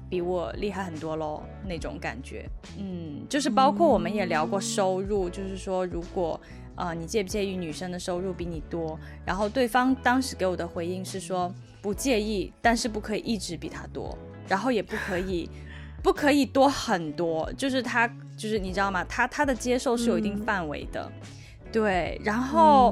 [0.09, 2.47] 比我厉害很多喽那种感觉，
[2.77, 6.39] 嗯，就是包括我们也聊过收入，就是说如果
[6.75, 8.99] 啊、你介不介意女生的收入比你多？
[9.25, 11.53] 然后对方当时给我的回应是说。
[11.85, 14.17] 不介意，但是不可以一直比他多，
[14.47, 15.47] 然后也不可以，
[16.01, 19.05] 不可以多很多，就是他，就是你知道吗？
[19.07, 22.19] 他他的接受是有一定范围的，嗯、对。
[22.25, 22.91] 然后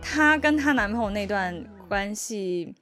[0.00, 2.74] 她、嗯、跟她男朋友那段关系，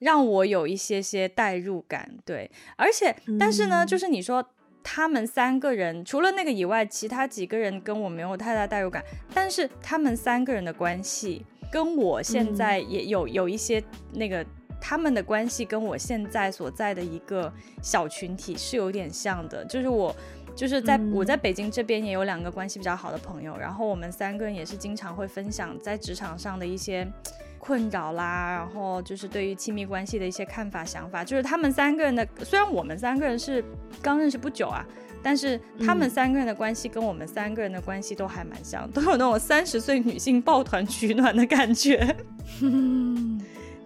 [0.00, 2.50] 让我有一些些代入感，对。
[2.74, 4.44] 而且，但是呢，嗯、就是你说
[4.82, 9.00] 他们三个人除了那个以外，其他几个人跟我没有太大代入感，
[9.32, 13.80] 但是他们三个人的关系跟我现在也有、嗯、有一些
[14.14, 14.44] 那个。
[14.86, 20.14] 他们的关系跟我现在所在的一个小群体是有点像的，就是我，
[20.54, 27.10] 就是在我在北京这边也有两个关系比较好的朋友，然后我们三个人也是经常会分享在职场上的一些
[27.58, 33.64] 困扰啦，然后就是对于亲密关系的一些看法想法，就是他们三个人的，虽然我们三个人是
[34.02, 34.84] 刚认识不久啊，
[35.22, 42.14] 但是他们三个人的关系跟我们三个人的关系都还蛮像，都有那种三十岁女性抱团取暖的感觉。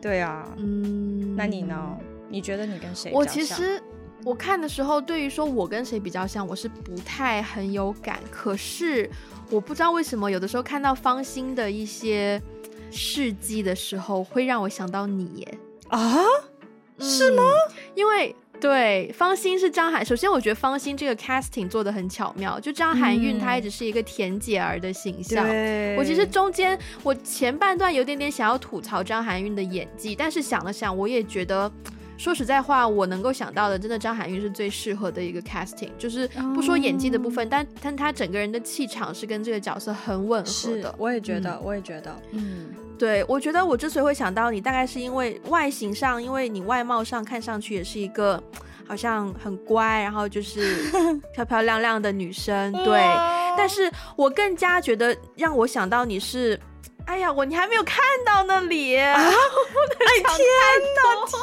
[0.01, 1.97] 对啊，嗯，那你呢？
[2.29, 3.11] 你觉得你跟谁？
[3.13, 3.83] 我其实
[4.25, 8.21] 我看的时候，对于说我跟谁比较像，我是不太很有感。
[8.31, 9.09] 可是
[9.51, 12.41] 我不知道为什么，有的时候看到方心的一些
[12.91, 15.59] 事迹的时候，会让我想到你耶。
[15.89, 16.19] 啊？
[16.99, 17.43] 是吗？
[17.43, 18.35] 嗯，因为。
[18.61, 20.05] 对，方心是张涵。
[20.05, 22.59] 首先，我觉得方心这个 casting 做的很巧妙。
[22.59, 25.47] 就张含韵，她一直是一个甜姐儿的形象。
[25.49, 31.71] 嗯、我其实中间，我前半段有点点想要吐槽张含韵的演技，但是想了想，我也觉得，
[32.17, 35.91] 说实在话，我能够想到的，真的张含韵是最适合的一个 casting。
[35.97, 40.95] 就是不说演技的部分，嗯、但但她整个人的气场是跟这个角色很吻合的。
[40.99, 42.71] 我也觉得，嗯、我也觉得，嗯。
[42.99, 48.43] 对，我觉得我之所以会想到你，大概是因为外形上，因为你外貌上看上去也是一个
[48.87, 50.91] 好像很乖，然后就是
[51.33, 52.73] 漂漂亮亮的女生。
[52.85, 53.01] 对，
[53.57, 56.59] 但是我更加觉得让我想到你是。
[57.07, 59.15] 哎呀，我你还没有看到那里啊！
[59.17, 60.47] 哎天
[60.95, 61.41] 哪，天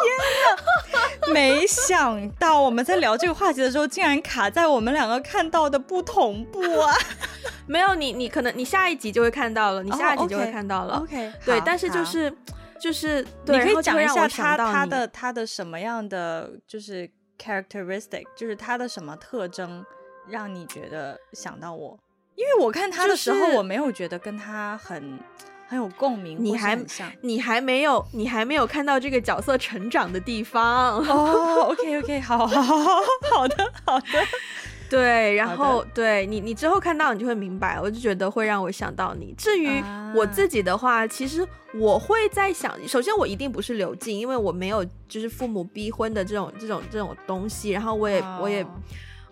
[1.27, 1.33] 哪！
[1.33, 6.93] 没想到我们在聊这个话题的时候，竟然卡在我们两个看到的不同步啊！
[7.65, 10.99] 没有你，你可能你下一集就会看到了，你下一集就会看到了。
[10.99, 12.31] OK，对，但是就是
[12.79, 17.09] 就是，你可以讲一下他他的他的什么样的就是
[17.41, 19.83] characteristic，就是他的什么特征
[20.29, 21.97] 让你觉得想到我？
[22.35, 25.19] 因为我看他的时候，我没有觉得跟他很。
[25.67, 26.79] 很有共鸣，你还
[27.21, 31.65] 你还没有你还没有看到这个角色成长的地方 哦。
[31.65, 33.01] Oh, OK OK，好好好好
[33.33, 34.05] 好的好的，
[34.87, 39.33] 对，然后对你你之后看到你就会明白，我就觉得会让我想到你。
[39.35, 39.67] 至于
[40.13, 48.41] 我自己的话，其实我会在想，首先我一定不是刘静，因为我没有就是父母逼婚的这种这种这种东西，然后我也、oh.
[48.43, 48.67] 我也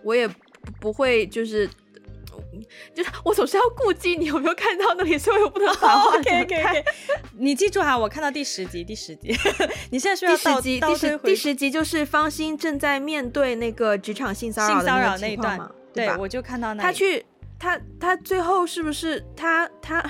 [0.04, 0.28] 我也
[0.82, 1.70] 不会就是。
[2.94, 6.74] 就是我总是要顾及你有没有看到那里，所以我不能把话给开。
[6.74, 6.86] Oh.
[7.38, 9.36] 你记住哈，我看到第十集，第十集。
[9.92, 15.72] 你现在说要第十集，第十第十集就是方心正在面对那个职场性骚扰的那，那一段嘛？
[15.94, 16.84] 对，我就看到那。
[16.84, 17.26] 他去，
[17.60, 20.04] 他他最后是不是他他？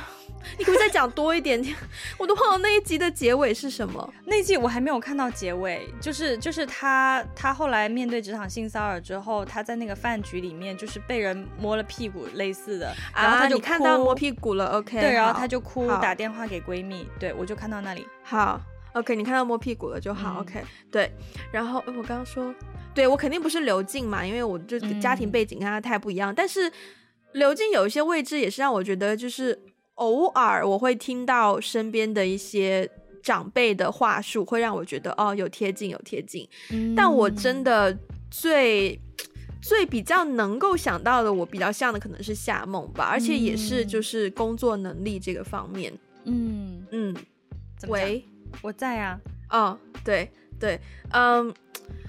[0.58, 1.76] 你可不可以再讲多一点点？
[2.18, 4.14] 我都忘了那一集的结尾是什么。
[4.26, 15.00] 那一集我还没有看到结尾，就是就是他他后来面对职场性骚扰之后，他在那个饭局里面就是被人摸了屁股类似的，然后他就、啊、看到摸屁股了，OK？
[15.00, 18.08] 对，然后他就哭，打电话给闺蜜，对我就看到那里。
[18.24, 18.62] 好
[18.94, 20.64] ，OK，你看到摸屁股了就好、嗯、，OK？
[20.92, 21.12] 对，
[21.52, 22.54] 然后我刚刚说，
[22.94, 26.72] 对我肯定不是刘静嘛，因为我就家庭背景跟他太不一样，嗯、但是
[27.34, 29.60] 刘静有一些位置也是让我觉得就是。
[29.96, 32.90] 偶尔我会听到身边的一些
[33.22, 36.48] 长辈的话术，会让我觉得哦，有贴近，有贴近。
[36.72, 37.98] 嗯，但我真的
[38.30, 39.00] 最
[39.62, 45.94] 最比较能够想到的，我比较像的可能是夏梦吧，而且也是就是工作能力这个方面。
[46.26, 47.16] 嗯嗯，
[47.88, 48.26] 喂，
[48.62, 49.20] 我在啊。
[49.50, 50.30] 哦，对
[50.60, 50.80] 对，
[51.12, 51.54] 嗯。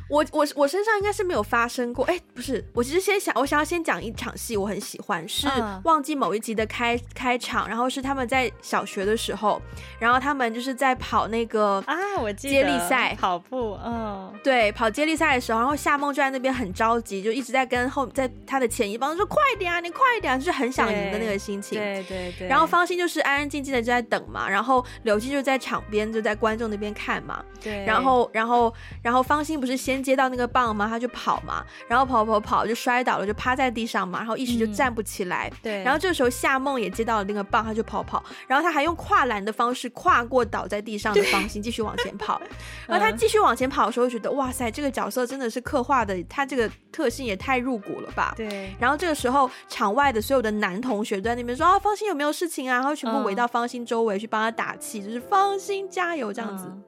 [0.08, 5.48] 我我我身上应该是没有发生过，哎，不是，我其实先想，我想要先讲一场戏，我很喜欢，是
[5.84, 9.60] 忘记某一集的开开场，然后是他们在小学的时候，
[9.98, 30.88] 然后他们就是在跑那个啊，我记得接力赛跑步，嗯，对，跑接力赛的时候，然后夏梦就在那边很着急，就一直在跟后在他的前一方说快点啊，你快点啊，就是很想赢的那个心情，对对对，然后方心就是安安静静的就在等嘛，然后刘静就在场边就在观众那边看嘛，对，然后然后然后方心不是先接到那个棒嘛？
[30.88, 35.48] 他就跑嘛，然后跑跑跑就摔倒了，就趴在地上嘛，然后一时就站不起来。
[35.48, 42.40] 嗯、对，然后这个时候夏梦也接到了那个棒，他就跑跑，然后他还用跨栏的方式跨过倒在地上的方心，继续往前跑。
[42.86, 48.34] 然后他继续往前跑的时候，觉得哇塞，这个角色真的是刻画的，他这个特性也太入骨了吧？
[48.36, 48.74] 对。
[48.78, 52.74] 然后这个时候，场外的所有的男同学都在那边说啊，方心有没有事情啊？
[52.74, 56.64] 然后全部围到方心周围去帮他打气，就是方心加油这样子。
[56.68, 56.82] 嗯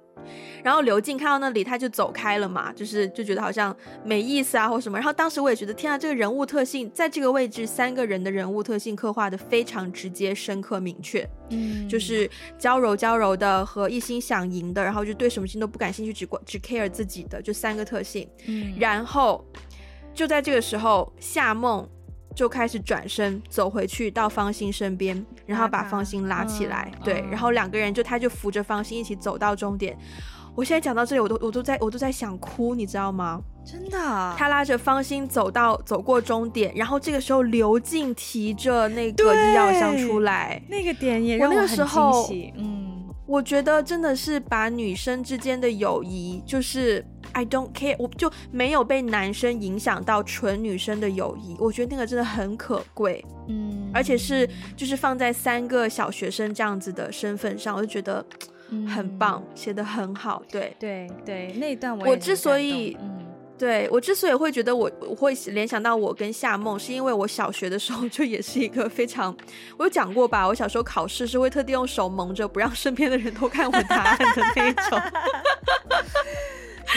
[0.62, 3.74] 然后刘静看到那里，他就走开了嘛，就是就觉得好像
[4.04, 4.98] 没意思啊，或什么。
[4.98, 11.28] 然后当时我也觉得，天啊，这个人物特性在这个位置，三个人的人物特性刻画的非常直接、深刻、明确。
[11.50, 18.28] 嗯，就是娇柔娇柔的和一心想赢的，然后就对什么事情都不感兴趣，只管只 care 自己的，就三个特性。
[18.46, 19.44] 嗯，然后
[20.12, 21.88] 就在这个时候，夏梦。
[22.36, 29.96] 就开始转身走回去到方心身边，然后把方心拉起来，嗯、对，然后两个人就他就扶着方心一起走到终点。
[30.54, 33.40] 我现在讲到这里，我都我都在我都在想哭，你知道吗？
[33.64, 42.52] 真的、啊，他拉着方心走到走过终点，然后这个时候刘静提着那个医药箱出来，那个点也让我很惊喜。
[42.56, 47.04] 嗯，我觉得真的是把女生之间的友谊就是。
[47.32, 58.24] I don't care，我就没有被男生影响到纯女生的友谊，我觉得那个真的很可贵，嗯，而且是就是放在三个小学生这样子的身份上，我就觉得
[58.88, 63.25] 很棒，写得很好，对对对，那一段我我之所以，嗯，
[63.58, 69.34] 对我之所以会觉得我我会联想到我跟夏梦，是因为我小学的时候 就也是一个非常，
[69.78, 75.00] 我有讲过吧，我小时候考试是会特地用手蒙着，不让身边的人偷看我答案的那一种。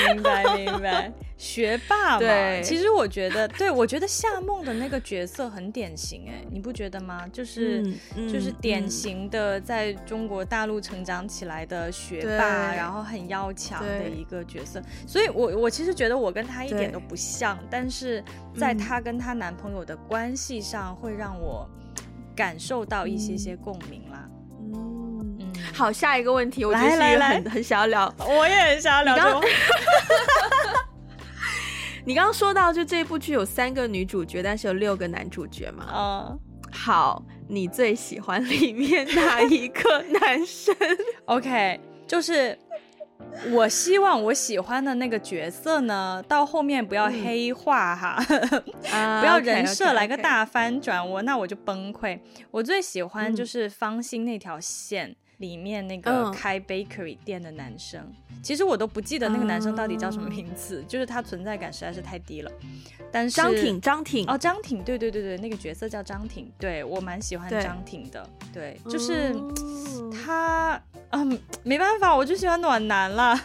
[0.07, 2.19] 明白明白， 学霸嘛。
[2.19, 7.27] 对，其实我觉得，对我觉得夏梦的那个角色很典型，哎，你不觉得吗？
[7.31, 7.81] 就是、
[8.15, 14.81] 嗯、就是典型的在中国大陆成长起来的学霸，然后很要强的一个角色。
[15.07, 18.23] 所以我我其实觉得我跟她一点都不像，但是
[18.57, 21.69] 在她跟她男朋友的关系上，会让我
[22.35, 24.29] 感受到一些些共鸣啦。
[25.73, 29.15] 好，下一个问题，我觉得是很很想要聊，我也很想要聊。
[29.15, 29.47] 这个。
[32.05, 35.85] 你刚刚说到，就这部剧有三个女主角，但是有六个男主角嘛？
[35.93, 36.39] 嗯，
[36.71, 40.75] 好，你最喜欢里面哪一个男生？
[41.25, 42.57] OK，就是。
[43.51, 48.17] 我希望我喜欢的那个角色呢，到后面不要黑化哈，
[48.93, 52.17] 嗯、 不要人设来个大翻转，我那我就崩溃。
[52.49, 62.51] 我最喜欢就是方心那条线里面那个开 bakery 店的男生，嗯、其实我都不记得那个男生到底叫什么名字，嗯、就是他存在感实在是太低了。
[63.11, 64.29] 但是张挺，张挺。
[64.29, 73.39] 哦，张挺，对对对对，那个角色叫张挺，对我蛮喜欢张挺的，对，对，就是、嗯、他，嗯，没办法，我就喜欢暖男了，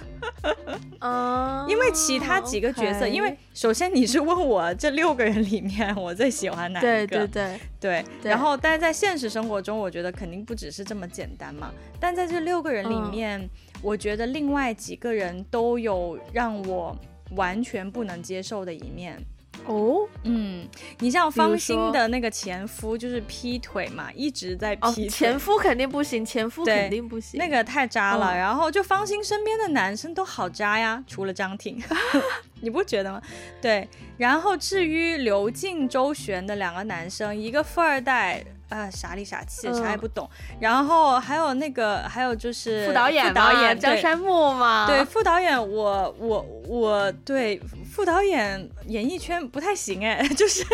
[1.00, 8.30] 嗯， 因为其他几个角色因为首先你是问我这六个人里面我最喜欢哪一个，对对对对，对。
[8.30, 11.70] 然后但是在现实生活中，我觉得肯定不只是这么简单嘛，
[12.00, 13.50] 但在这六个人里面，嗯、
[13.82, 16.96] 我觉得另外几个人都有让我
[17.36, 19.22] 完全不能接受的一面。
[19.66, 25.06] 哦，嗯，你像方心的那个前夫就是劈腿嘛，一直在劈腿。
[25.06, 28.32] 哦，前夫肯定不行，前夫肯定不行，那个太渣了。
[28.32, 31.82] 哦，然后就方心身边的男生都好渣呀，除了张挺，
[32.60, 33.20] 你不觉得吗？
[33.60, 33.88] 对。
[34.16, 38.44] 然后至于刘静、周旋的两个男生，一个富二代。
[38.74, 40.28] 啊，傻里傻气，啥也不懂。
[40.50, 44.84] 嗯、然后还有那个，还有就是副导演，副导演张山木嘛。
[44.88, 50.64] 对，副导演我，我我我对副导演演艺圈不太行哎， 就是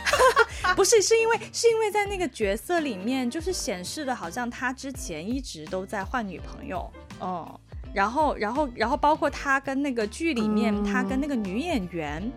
[0.74, 7.46] 不是是因为是因为在那个角色里面，就是显示的好像他之前一直都在换女朋友，嗯，
[7.92, 12.32] 然后然后然后包括他跟那个剧里面，嗯、他跟那个女演员，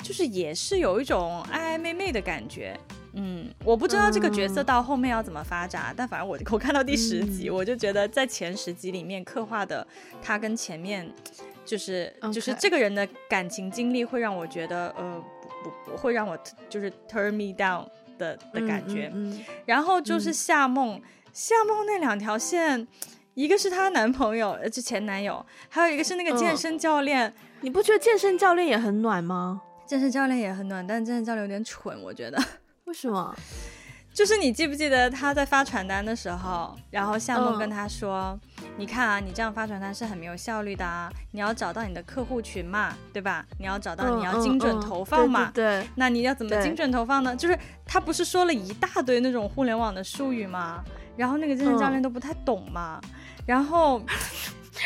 [0.00, 2.78] 就是也是有一种暧暧昧昧的感觉。
[3.20, 9.84] 嗯，我不知道这个角色到后面要怎么发展，嗯、但反正我我看到第十集，嗯、我就觉得在前十集里面刻画的
[10.22, 11.12] 他跟前面，
[11.64, 15.20] 就是.就是这个人的感情经历会让我觉得呃
[15.64, 16.38] 不不，不会让我
[16.68, 17.84] 就是 turn me down
[18.18, 19.12] 的的感觉。
[19.66, 22.86] 然后就是夏梦，嗯、夏梦那两条线
[23.34, 27.26] 一个是她男朋友，呃，就前男友，还有一个是那个健身教练。
[27.26, 29.62] 嗯、你不觉得健身教练也很暖吗？
[29.86, 32.40] 健身教练也很暖，但健身教练有点蠢，我觉得。
[32.88, 33.34] 为什么？
[34.14, 43.46] 就是你记不记得他在发传单的时候，然后夏梦跟他说：“嗯、你看啊，你这样发传单是很没有效率的啊，你要找到你的客户群嘛，对吧？
[43.60, 47.36] 你要找到你要精准投放嘛，对，对，对，那你要怎么精准投放呢？
[47.36, 50.82] 就是他不是说了一大堆那种互联网的术语吗？
[51.16, 53.10] 然后那个健身教练都不太懂嘛，嗯、
[53.46, 54.02] 然后。”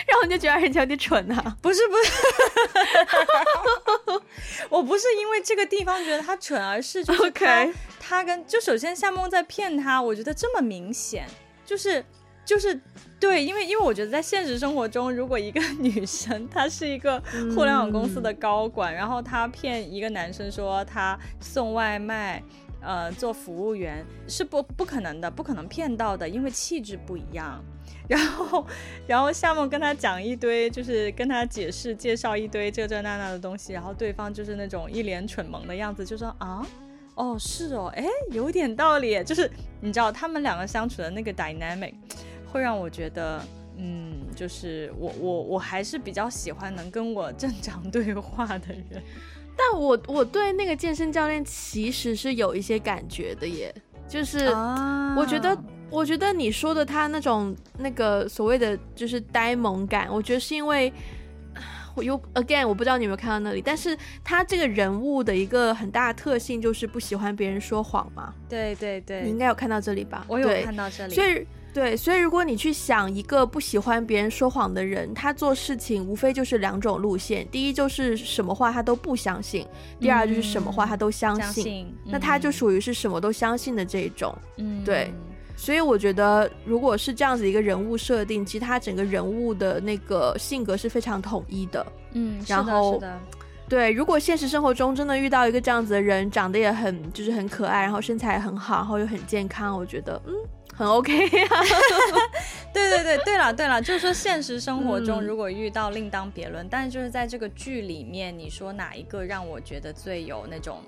[0.06, 1.56] 然后你就觉得人家有点蠢呐、啊？
[1.62, 2.12] 不是不是，
[4.70, 7.68] 我不是因为这个地方觉得他蠢，而是就是他.
[8.00, 11.26] 他跟就首先夏梦在骗他，我觉得这么明显，
[11.64, 12.04] 就是
[12.44, 12.78] 就是
[13.20, 17.22] 对，因为因为我觉得在现实生活中，如果一个 女生她是一个
[17.54, 22.42] 互联网公司的高管，嗯、然后她骗一个男生说她送外卖，
[22.80, 27.64] 呃，做服务员是不不可能的，不可能骗到的，因为气质不一样。
[28.12, 28.66] 然后，
[29.06, 36.66] 然后夏梦跟他讲一堆，就是跟他解释、介绍一堆这这那那的东西，然后对方就是那种一脸蠢萌的样子，就说啊，
[37.14, 39.50] 哦，是哦，哎，有点道理，就是
[39.80, 41.94] 你知道他们两个相处的那个 dynamic，
[42.52, 43.42] 会让我觉得，
[43.78, 49.02] 嗯，就是我我我还是比较喜欢能跟我正常对话的人，
[49.56, 53.74] 但我我对那个健身教练其实是有一些感觉的耶，
[54.06, 54.50] 就是
[55.16, 55.56] 我觉得。
[55.92, 60.92] 啊我觉得你说的他那种那个所谓的就是呆萌感，我觉得是因为
[61.94, 68.32] 我又 again 我不知道你有没有看到那里，但是他这个人物的一个很大的特性就是不喜欢别人说谎嘛。
[68.48, 70.24] 对对对，你应该有看到这里吧？
[70.26, 71.14] 我有看到这里。
[71.14, 79.66] 所以对，所以如果你去想一个不喜欢别人说谎的人，他做事情无非就是两种路线：第一就是什么话他都不相信；
[80.00, 81.44] 第二就是什么话他都相信。
[81.44, 84.34] 嗯、相信那他就属于是什么都相信的这一种。
[84.56, 85.12] 嗯，对。
[85.56, 91.86] 所以我觉得，如果是这样子一个人物设定，其实他整个人物的那个性格是非常统一的。
[92.12, 93.20] 嗯，然后，是的，是的。
[93.68, 100.34] 对，如果现实生活中真的遇到一个这样子的人，长得也很就是很可爱，然后身材很好，然后又很健康，我觉得嗯
[100.74, 101.62] 很 OK 啊。
[102.74, 110.80] 对对对对了对了，就是说现实生活中如果遇到另当别论，嗯、但是就是在这个剧里面，你说哪一个让我觉得最有那种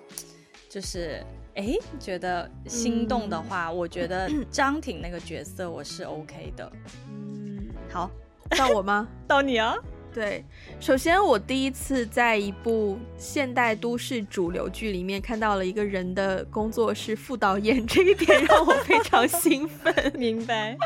[0.69, 1.25] 就是。
[1.55, 6.73] 哎，觉得心动的话，嗯、我觉得 张挺那个角色我是 OK 的。
[7.09, 8.11] 嗯，好，
[8.57, 9.07] 到我吗？
[9.29, 9.77] 到你啊。
[10.13, 10.45] 对，
[10.79, 19.93] 首先我第一次在一部现代都市主流剧里面看到了一个人的工作是副导演， 这一点让我非常兴奋。
[20.17, 20.77] 明白，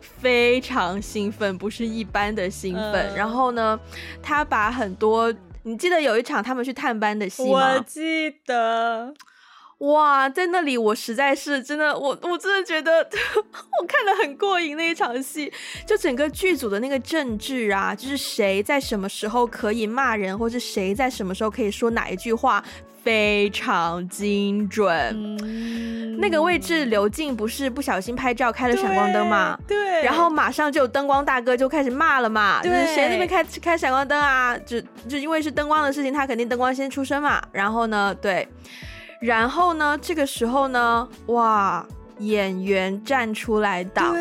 [0.00, 2.94] 非常兴奋，不是一般的兴奋。
[3.12, 3.78] 嗯、然后呢，
[4.22, 5.32] 他把很多。
[5.66, 7.74] 你记得有一场他们去探班的戏吗？
[7.74, 9.12] 我记得，
[9.78, 12.98] 哇，在那里我实在是真的，我我真的觉得
[13.80, 15.52] 我看的很过瘾那一场戏，
[15.86, 22.64] 就整个剧组的那个政治啊，就是谁在什么时候可以骂人，或是谁在什么时候可以说哪一句话。
[23.02, 24.90] 非常精准，
[25.40, 29.56] 嗯、那个位置刘静不是不小心拍照开了闪光灯嘛？
[29.64, 34.58] 对，然后马上就有灯光大哥就开始骂了嘛，对就是谁那边开开闪光灯啊？
[34.66, 37.40] 就就因为是灯光的事情，他肯定灯光先出声嘛。
[37.52, 38.48] 然后呢，对，
[39.20, 41.86] 然后呢，这个时候呢，哇，
[42.18, 44.14] 演员站出来挡，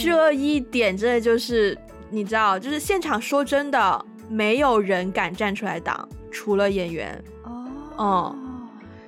[0.00, 1.76] 这一点真的就是
[2.10, 7.22] 你知道，就是现场说真的，没有人敢站出来挡，除了演员。
[7.96, 8.34] 哦，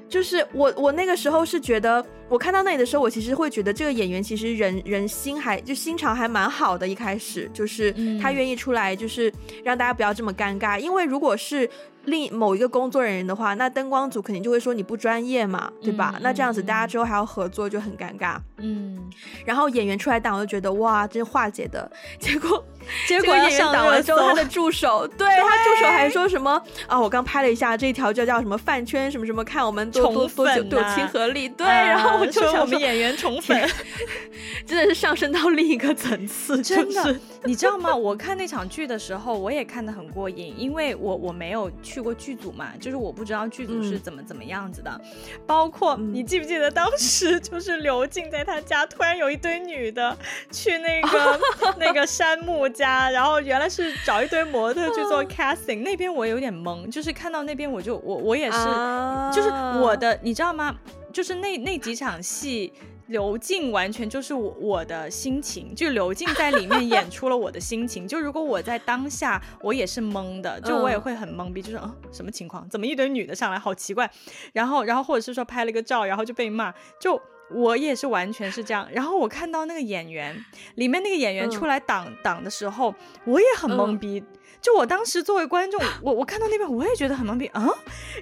[0.08, 6.86] 就是我，我那个时候是觉得，我看到那里的时候，我其实会觉得这个演员其实人人心还就心肠还蛮好的。
[6.86, 9.32] 一开始就是他愿意出来，就是
[9.64, 11.70] 让大家不要这么尴尬，因为如果是。
[12.06, 16.14] 另某一个工作人员的话，那灯光组肯定就会说你不专业嘛，对吧？
[16.16, 18.38] 嗯、那这样子大家之后还要合作就很尴尬。
[18.58, 19.10] 嗯，
[19.44, 21.90] 然后演员出来挡，我就觉得哇，这化解的。
[22.18, 22.64] 结果
[23.06, 26.98] 结果演员挡完之后，他的助手对，对他助手还说什么啊？
[26.98, 31.48] 我刚拍了一下这一条，就叫什么饭圈什么什么，看我们多多多久多亲和力。
[31.48, 33.68] 对，啊、然后我就想说，我们演员宠粉，
[34.66, 37.18] 真的是上升到另一个层次， 真的。
[37.44, 37.94] 你知道吗？
[37.94, 44.90] 我看那场剧的时候，我也看得很过瘾，因为我我没有去过剧组嘛，就是我不知道剧组是怎么怎么样子的。
[45.02, 50.16] 嗯、包括你记不记得当时就是刘静在他家，突然有一堆女的
[50.52, 51.40] 去那个
[51.78, 60.76] 那个山木家，然后原来是找一堆模特去做 casting，那边我有点懵，就是看到那边我就我我也是，啊、就是我的，你知道吗？
[61.12, 62.72] 就是那那几场戏。
[63.08, 68.02] 刘静完全就是我我的心情，就刘静在里面演出了我的心情。
[68.08, 72.68] 就如果我在当下，我也是懵的，就我也会很懵逼，就是嗯，什么情况？
[72.68, 74.10] 怎么一堆女的上来，好奇怪。
[74.52, 77.14] 然后，然后或者是说拍了个照，然后就被骂，就
[77.50, 78.88] 我也是完全是这样。
[78.92, 80.44] 然后我看到那个演员
[80.74, 82.94] 里面那个演员出来挡挡、嗯、的时候，
[83.24, 84.20] 我也很懵逼。
[84.20, 87.68] 嗯、就我当时作为观众，我我看到那边我也觉得很懵逼啊。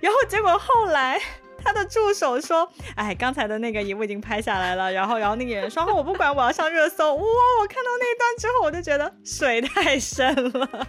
[0.02, 1.20] 然后结果后来
[1.62, 7.22] 他的助手说：“哎，刚才的那个也我已经拍下来了。”然后然后那个演员说：“我不管，我要上热搜。”哇！
[7.60, 10.86] 我看到那一段之后，我就觉得水太深了。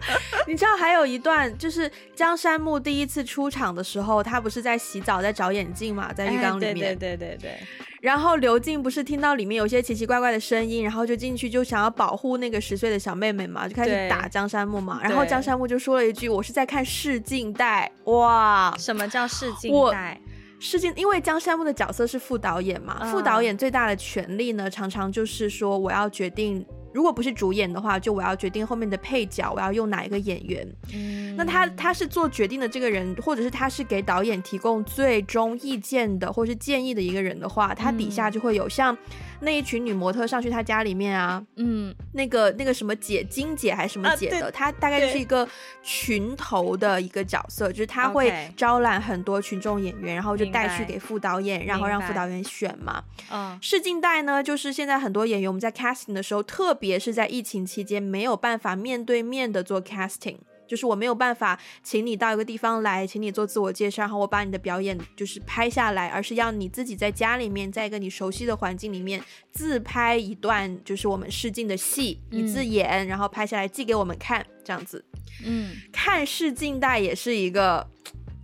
[0.46, 6.96] 你知道还有一段，就是江山木第一次出场的时候，他不是在洗澡，在找眼镜嘛，在浴缸里面。
[6.96, 7.58] 对对对对对。
[8.00, 15.00] 然后刘静不是听到里面有些奇奇怪怪的声音，然后就进去就想要保护那个十岁的小妹妹嘛，就开始打江山木嘛。
[15.02, 18.72] 然后江山木就说了一句：“我是在看试镜带。”哇！
[18.78, 20.20] 什么叫试镜带？
[20.60, 26.64] 试镜，因为江山木的角色是副导演嘛，副导演最大的权利呢，常常就是说我要决定。
[26.96, 30.66] 如果不是主演的话，就我要决定后面的配角，我要用哪一个演员。
[30.94, 38.96] 嗯，那他他是做决定的这个人，或者是他是给导演提供最终意见的，或是建议的一个人的话，他底下就会有像。
[39.40, 45.48] 那一群女模特上去他家里面啊，嗯，那个那个什么姐金姐还是什么姐的，她、啊、大概就是一个
[45.82, 53.02] 群头的一个角色，就是她会招揽很多群众演员，然后就带去给副导演，然后让副导演选嘛。
[53.30, 60.36] 嗯，试镜带呢，就是现在很多演员我们在 casting 的时候，特别是在疫情期间没有办法面对面的做 casting。
[60.66, 75.04] 就是我没有办法请你到一个地方来，请你做自我介绍，然后我把你的表演就是拍下来，而是要你自己在家里面，在一个你熟悉的环境里面自拍一段，就是我们试镜的戏，你自演，然后拍下来寄给我们看，这样子。
[75.44, 77.86] 嗯，看试镜带也是一个，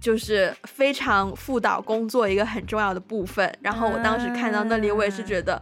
[0.01, 3.51] 就是非常副导工作一个很重要的部分。
[3.63, 5.61] 然后我当时看到那里，我也是觉得，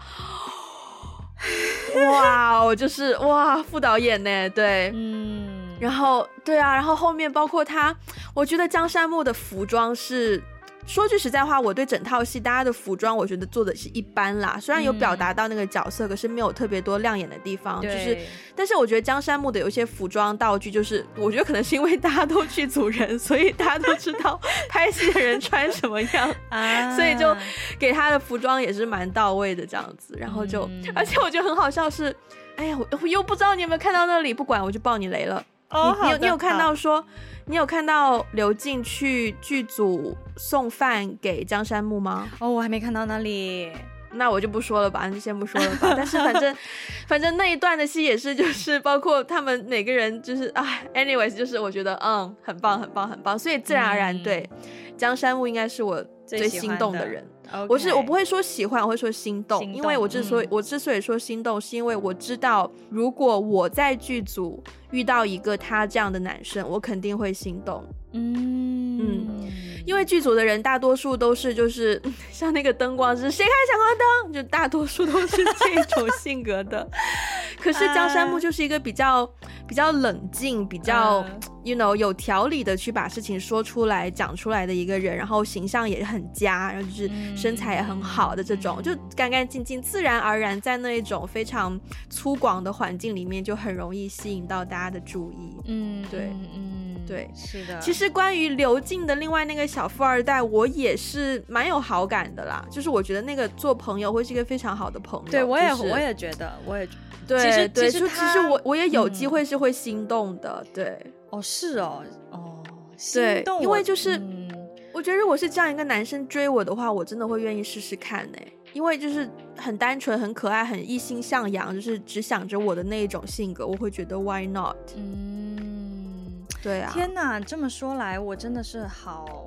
[1.94, 5.49] 哇，我就是哇，副导演呢，对，嗯。
[5.80, 7.94] 然后，对啊，然后后面包括他，
[8.34, 10.40] 我觉得江山木的服装是，
[10.86, 14.58] 说句实在话，我对整套戏大家的服装，我觉得做的是一般啦。
[14.60, 17.80] 虽然有表达到那个角色，嗯、可是没有特别多亮眼的地方。
[17.80, 18.18] 就是，
[18.54, 27.34] 但是我觉得江山木的有一些服装道具，就是我觉得可能是因为大家都剧组人，所以大家都知道拍戏的人穿什么样， 啊、所以就
[27.78, 30.14] 给他的服装也是蛮到位的这样子。
[30.18, 32.14] 然后就，嗯、而且我觉得很好笑是，
[32.56, 35.44] 哎呀，我我又不知道你有没有看到那里，不管我就爆你雷了。
[35.70, 37.04] 哦，你你有你有看到说，
[37.46, 42.28] 你有看到刘静去剧组送饭给江山木吗？
[42.40, 43.70] 哦，我还没看到那里，
[44.12, 45.94] 那我就不说了吧，那就先不说了吧。
[45.96, 46.56] 但是反正
[47.06, 54.48] 反正那一段的戏也是，就是包括他们每个人，就是啊，anyways，就是我觉得嗯，很棒很棒很棒，所以自然而然对
[54.96, 57.24] 江山木应该是我最心动的人。
[57.52, 57.66] Okay.
[57.68, 67.84] 我是我不会说喜欢，我会说心动，心动，因为我之所以、嗯、我之所以说心动，是因为我知道，如果我在剧组遇到一个他这样的男生，我肯定会心动。
[68.12, 69.53] 嗯嗯，
[69.86, 72.01] 因为剧组的人大多数都是就是
[72.32, 76.88] 像那个灯光是，谁开闪光灯，就大多数都是这种性格的。
[77.62, 79.30] 可是江山木就是一个比较。
[79.68, 81.26] 比较冷静，比较、uh,
[81.62, 95.56] you know 有条理的去把事情说出来、讲出来的一个人，然后形象也很佳，然后就是身材也很好的这种，嗯、就干干净净、自然而然，在那一种非常粗犷的环境里面，就很容易吸引到大家的注意。
[95.66, 97.78] 嗯，对，嗯，对，是的。
[97.80, 105.30] 其实关于刘静的另外那个小富二代，我也是蛮有好感的啦，就是我觉得那个做朋友会是一个非常好的朋友。
[105.30, 106.88] 对，我也，就是、我也觉得，我也。
[107.26, 112.02] 对，其实对，其实，其实我我也有机会是会心动的，嗯、对，哦，是哦，
[112.32, 112.62] 哦，
[112.96, 114.50] 心动，因为就是，嗯、
[114.92, 118.38] 我觉得如果是这样一个男生追我的话，我真的会愿意试试看呢，
[118.72, 124.76] 因为就是很单纯、很可爱、很一心向阳，就是只想着我的那一种性格，我会觉得 Why not？
[124.96, 129.46] 嗯，对啊，天哪，这么说来，我真的是好。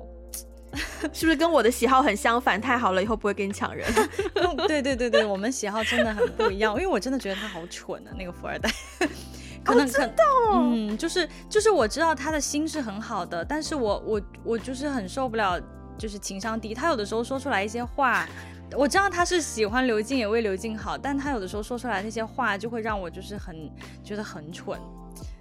[1.12, 2.60] 是不是跟我的喜好很相反？
[2.60, 3.86] 太好了，以后不会跟你抢人。
[4.66, 6.74] 对对对对，我们喜好真的很不一样。
[6.74, 8.68] 因为我真的觉得他好蠢啊，那个富二代。
[9.62, 15.60] 可能、哦、知道，嗯，就是就是我知道他的心是很好的，但是我我我就是很受不了，
[15.96, 16.74] 就是情商低。
[16.74, 18.28] 他有的时候说出来一些话，
[18.72, 23.70] 我知道他是喜欢刘静，也为刘静好，但他有的时候说出来那些话，就会让我就是很
[24.02, 24.80] 觉得很蠢。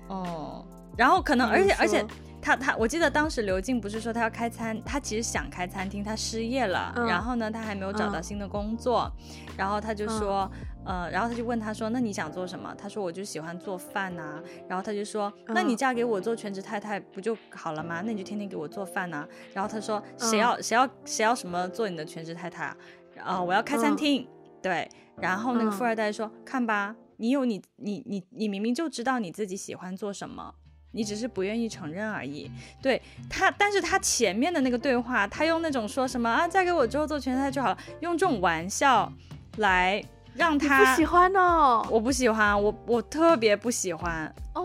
[0.07, 0.65] 哦，
[0.97, 2.05] 然后可能而且而且。
[2.45, 10.51] 他他，我记得当时刘静不是说他要开餐，他其实想开餐厅，他失业了，嗯、然后呢，他还没有找到新的工作，嗯、然后他就说，
[10.83, 12.75] 嗯、呃，然后他就问他说，那你想做什么？
[12.77, 18.01] 他说我就喜欢做饭呐、啊，然后他就说，那你嫁给我做全职太太不就好了吗？
[18.05, 19.27] 那你就天天给我做饭呐、啊。
[19.53, 22.77] 然后他说，谁要谁要谁要什么做你的全职太太啊？
[23.23, 24.27] 啊、呃，我要开餐厅，嗯、
[24.61, 24.89] 对。
[25.17, 30.53] 然后那个富二代说，嗯、看吧，你有你你你你明明就知道你自己喜欢做什么。
[30.95, 32.51] 你只是不愿意承认而已。
[32.79, 39.11] 对他，但是他前面的那个对话，他用那种说什么啊，嫁给我之后做全菜就好了，用这种玩笑
[39.57, 40.03] 来
[40.35, 44.63] 让他不喜欢哦，我不喜欢，我我特别不喜欢哦，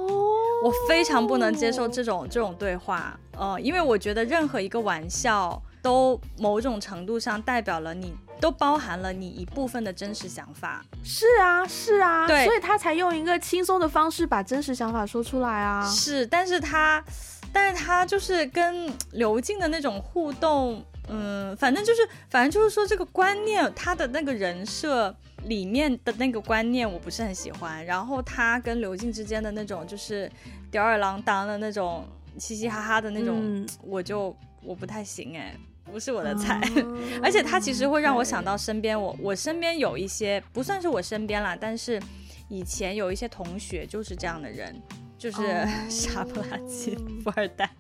[0.62, 8.14] 我非常不能接受这种这种对话，呃，因为我觉得任何一个玩笑都某种程度上代表了你。
[8.41, 15.84] 都包含了你一部分的真实想法，是啊，是啊，对，所以他才用一个轻松的方式把真实想法说出来啊。
[15.91, 17.05] 是，但是他，
[17.53, 25.12] 但是他就是跟刘静的那种互动，嗯，反正就是，反正就是说这个观念，他的那个人设
[25.47, 27.84] 里面的那个观念，我不是很喜欢。
[27.84, 30.30] 然后他跟刘静之间的那种就是
[30.70, 32.07] 吊儿郎当的那种
[32.39, 34.32] 嘻嘻哈哈的那种，嗯、我就
[34.62, 35.57] 我不太行哎。
[35.89, 42.01] 不是我的菜，嗯、 而且他其实会让我想到身边我我身边有一些不算是我身边啦，但是
[42.49, 44.74] 以前有一些同学就是这样的人，
[45.18, 47.70] 就是 傻不拉几富二代，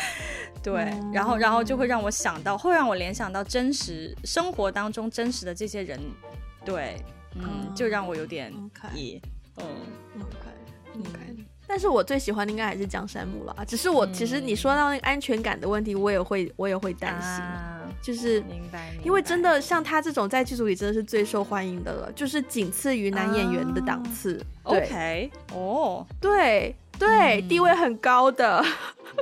[0.62, 5.98] 对，嗯、然后然后就会让我想到，会让我联想到真实生活当中真实的这些人，
[6.64, 6.96] 对，
[7.34, 8.52] 嗯，嗯就让我有点
[8.94, 9.20] 疑，
[9.56, 9.66] 嗯
[10.20, 11.45] ，OK OK。
[11.68, 24.40] 但是我最喜欢的应该还是江山木了，只是我其实你说到那个安全感的问题，我也会我也会担心，啊、就是明白，因为真的像他这种在剧组里真的是最受欢迎的了，就是仅次于男演员的档次。
[24.62, 28.64] 啊、OK，哦，对对，嗯、地位很高的，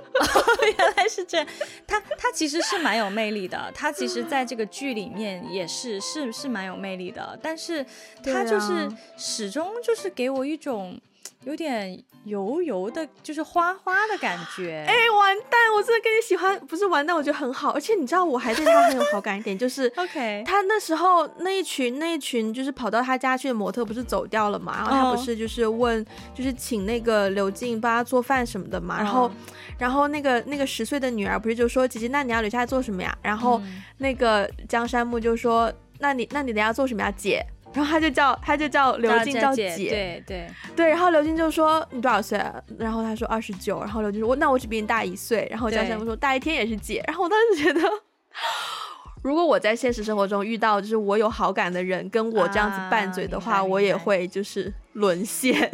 [0.79, 1.47] 原来是这样。
[1.87, 7.85] 他他其实是蛮有魅力的，他其实在这个剧里面也是是是蛮有魅力的，但是
[8.23, 11.01] 他就是始终就是给我一种。
[11.45, 14.85] 有点油油的，就是花花的感觉。
[14.89, 15.73] 哎、欸，完蛋！
[15.77, 17.71] 我真的跟你喜欢，不是完蛋，我觉得很好。
[17.71, 20.43] 而且你知道，我还对他很有好感一点，就是 OK。
[20.47, 24.75] 他那时候那一群那一群就是跑到他家去的模特，不是走掉了嘛？
[24.77, 26.07] 然后他不是就是问，oh.
[26.35, 28.97] 就是请那个刘静帮他做饭什么的嘛？
[28.97, 29.33] 然后，oh.
[29.79, 33.61] 然后那个那个十岁的女儿不是就说：“姐姐，那你要留下来做什么呀？”然后
[33.99, 35.71] 那个江山木就说
[36.01, 40.89] ：“那你那你等下做什么呀，姐？”然后他就叫他就叫刘静叫姐，对对对。
[40.89, 42.55] 然后刘静就说，你多少岁啊？
[42.79, 43.81] 然后他说二十九。
[43.81, 45.49] 然后刘静说，我那我只比你大一岁。
[45.51, 47.03] 然后江山木说，大一天也是姐。
[47.09, 47.81] 然后我当时觉得，
[49.23, 55.69] 如果我在现实生活中遇到就是我有好感的人跟我这样子拌嘴的话，我也会就是沦陷。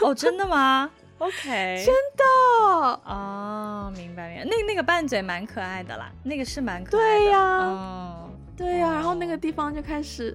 [0.00, 0.90] 哦，真的吗？
[1.18, 2.24] OK，真的。
[3.04, 4.44] 哦，明白明白。
[4.44, 7.18] 那那个拌嘴蛮可爱的啦，那个是蛮可爱的。
[7.18, 8.16] 对呀，
[8.56, 8.90] 对呀。
[8.90, 10.34] 然后那个地方就开始。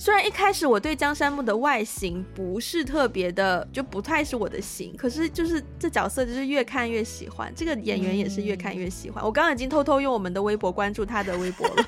[0.00, 9.24] 虽然一开始我对江山木的外形不是特别的，就不太是我的型，可是就是这角色就是越看越喜欢，这个演员也是越看越喜欢。
[9.24, 11.84] 嗯、我刚刚已经偷偷用我们的微博关注他的微博了。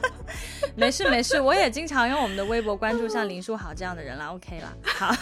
[0.74, 4.34] 没事没事，我也经常用我们的微博关注像林书豪这样的人啦。
[4.34, 5.14] OK 啦，好，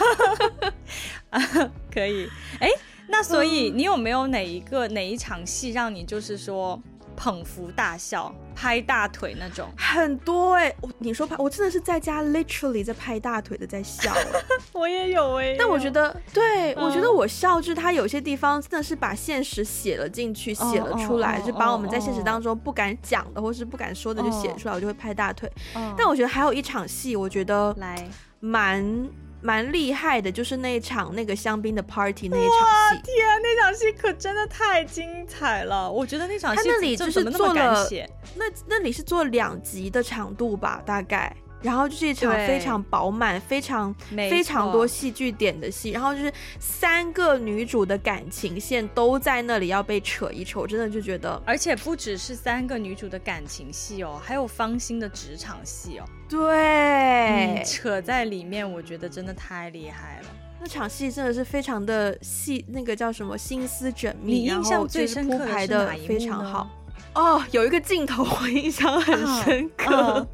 [1.93, 2.27] 可以。
[2.59, 2.69] 哎，
[3.07, 6.81] 那所以你有没有哪一个哪一场戏让你就是说？
[7.19, 14.13] 捧腹大笑、拍大腿那种很多哎、欸，我你说拍，我真的是在家 literally 在拍大腿的在笑，
[14.71, 15.55] 我也有哎、欸。
[15.59, 25.51] 但我觉得，对、嗯、我觉得我笑就是他有些地方真的是把现实写了进去，写了出来，哦、就把我们在现实当中不敢讲的或是不敢说的就写出来，哦、我就会拍大腿。
[25.75, 28.07] 哦、但我觉得还有一场戏，我觉得来
[28.39, 29.09] 蛮。
[29.41, 33.01] 蛮厉害的，就是那一场那个香槟的 party 那一场戏。
[33.03, 35.89] 天，那场戏可真的太精彩了！
[35.89, 37.87] 我觉得那场戏他那里就是做了，
[38.35, 41.35] 那那里是做两集的长度吧，大概。
[41.61, 60.27] 然后就是一场非常饱满、非常错非常多戏剧点的戏，然后就是三个女主的感情线都在那里要被扯一扯，我真的就觉得，而且不只是三个女主的感情戏哦，还有芳心的职场戏哦，对、嗯，扯在里面，我觉得真的太厉害了。
[60.61, 66.07] 那场戏真的是非常的细，那个叫什么心思缜密，你印象最深刻的是哪一幕？
[66.07, 66.69] 非常好
[67.15, 70.27] 哦，有一个镜头我印象很深刻。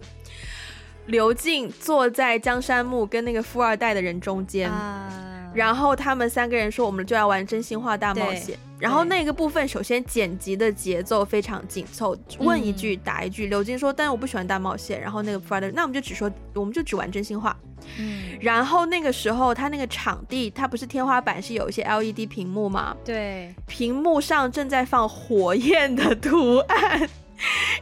[1.08, 5.08] 刘静坐在江山木跟那个富二代的人中间，啊、
[5.54, 13.48] 然后他们三个人说：“我们就要玩真心话大冒险。”然后那个部分首先剪辑的节奏非常紧凑，问一句答一句。
[13.48, 17.56] 刘静说：“但是我不喜欢大冒险。”然后那个富二代，那我们就只说，我们就只玩真心话。
[17.98, 18.38] 嗯。
[18.42, 22.96] 然后那个时候他那个场地，他不是天花板是有一些 LED 屏幕吗？
[23.06, 23.54] 对。
[23.66, 27.10] 屏幕上正在放火焰的图案。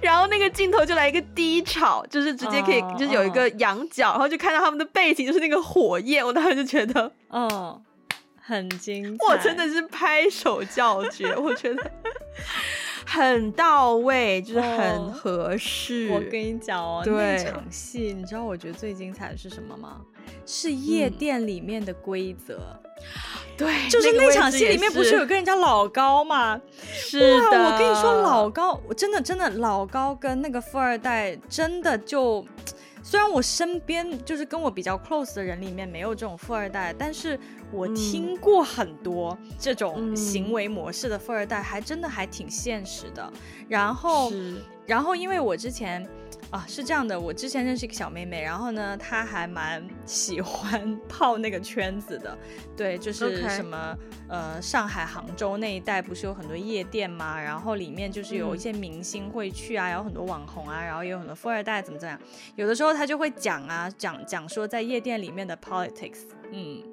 [0.01, 7.81] 然后那个镜头就来一个低潮，就是直接可以，就是有一个仰角，然后就看到他们的背景就是那个火焰，我当时就觉得，嗯，
[8.41, 11.91] 很精彩，我真的是拍手叫绝，我觉得
[13.05, 16.09] 很到位，就是很合适。
[16.09, 20.01] 我跟你讲哦，对那场戏，你知道我觉得最精彩的是什么吗？
[20.45, 22.79] 是夜店里面的规则。
[23.55, 26.59] 对，就是那场戏里面不是有跟人家老高吗？
[26.81, 32.45] 是的，我跟你说，老高，我真的真的老高跟那个富二代真的就。
[33.05, 37.37] 虽然我身边就是跟我比较 close 的人里面没有这种富二代，但是
[37.69, 43.31] 我听过很多这种行为模式的富二代，还真的还挺现实的。
[43.67, 44.31] 然后，
[44.85, 46.07] 然后因为我之前。
[46.53, 52.37] 啊，是这样的，我之前认识一个小妹妹，然后呢，她还蛮喜欢 泡那个圈子的，
[52.77, 53.97] 对，就是什么.
[54.29, 57.41] 呃，上海、杭州那一带不是有很多夜店嘛？
[57.41, 62.21] 然后里面就是有一些明星会去啊，嗯、有很多网红啊，然后也有很多富二代，怎么怎么样？
[62.55, 66.19] 有的时候她就会讲啊，讲讲说在夜店里面的 politics。
[66.55, 66.83] 嗯，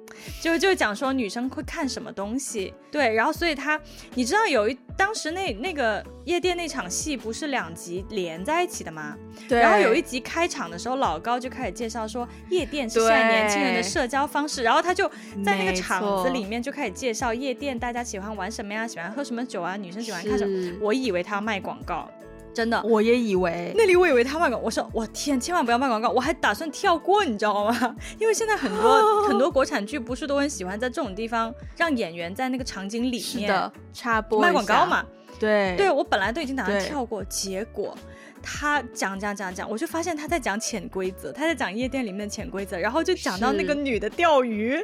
[0.41, 3.79] 就就讲说女生会看什么东西，对，然后所以他，
[4.15, 9.15] 你知道有一当时那那个夜店那场戏不是两集连在一起的吗？
[9.47, 9.59] 对。
[9.59, 15.07] 然后有一集开场的时候，老高就开始介绍说夜店是现在年轻人的社交方式，然后他就
[15.45, 18.87] 在那个场子里面就开始介绍夜店，大家喜欢玩什么呀？
[18.87, 19.77] 喜欢喝什么酒啊？
[19.77, 20.77] 女生喜欢看什么？
[20.81, 22.09] 我以为他要卖广告。
[22.53, 23.73] 真的，我也以为。
[23.75, 27.95] 那里，我以为他卖广告，我说我天，千万不要卖广告，我还打算跳过，你知道吗？
[28.19, 35.05] 因为现在很多、哦、 很多国产剧不是都很喜欢在这种地方让演员在那个场景里面插播卖广告嘛？
[35.39, 37.97] 对，对我本来都已经打算跳过，结果
[38.43, 44.77] 他讲讲讲讲，我就发现他在讲潜规则，他在讲夜店里面的潜规则，然后就讲到那个女的钓鱼，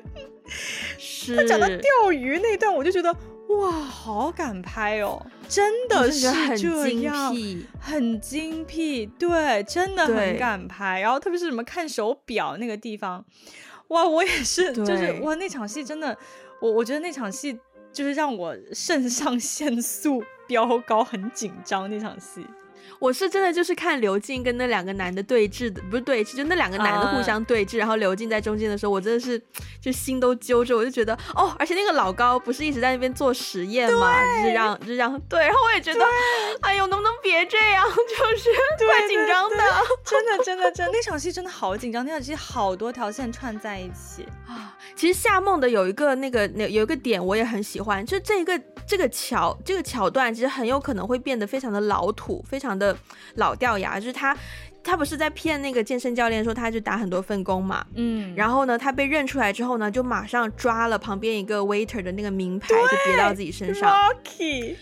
[0.97, 1.35] 是。
[1.35, 3.15] 他讲到钓鱼那段，我就觉得。
[3.49, 5.25] 哇，好敢拍哦！
[5.47, 6.21] 真的是
[6.57, 10.99] 这样，很精辟，很精辟，对，真的很敢拍。
[10.99, 13.23] 然后特别是什么看手表那个地方，
[13.87, 16.17] 哇，我也是，就是哇，那场戏真的，
[16.59, 17.57] 我我觉得那场戏
[17.93, 22.45] 就是让我肾上腺素飙高，很紧张那场戏。
[22.99, 29.41] 我是真的就是看刘静跟那两个男的对峙的，不是对峙，就那两个男的互相对峙，uh, 然后刘静在中间的时候，我真的是
[29.79, 34.13] 就心都揪着，我就觉得哦，而且那个老高不是一直在那边做实验吗？
[34.37, 36.03] 就是让，就是让，对，然后我也觉得，
[36.61, 37.85] 哎呦，能不能别这样？
[37.87, 38.49] 就是
[38.85, 39.57] 怪紧张的，
[40.03, 44.75] 真的，真的，真的，那场戏真的好紧张，那场戏好多条线串在一起啊。
[44.95, 52.86] 其实夏梦的有一个那个那有一个点我也很喜欢，就这个这个桥这个桥段，其实很有可能会变得非常的老土，非常的。
[53.35, 54.35] 老掉牙，就是他，
[54.83, 63.91] 他不是在骗那个健身教练说他就打很多份工嘛，嗯，然后呢，他被认出来之后呢，就马上抓了旁边一个 waiter 的那个名牌，就别到自己身上。
[63.91, 64.75] Rocky，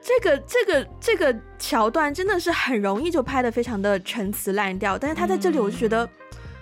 [0.00, 6.08] 这个这个这个桥段真的是很容易就拍的非常的陈词滥调，但是他在这里我就觉得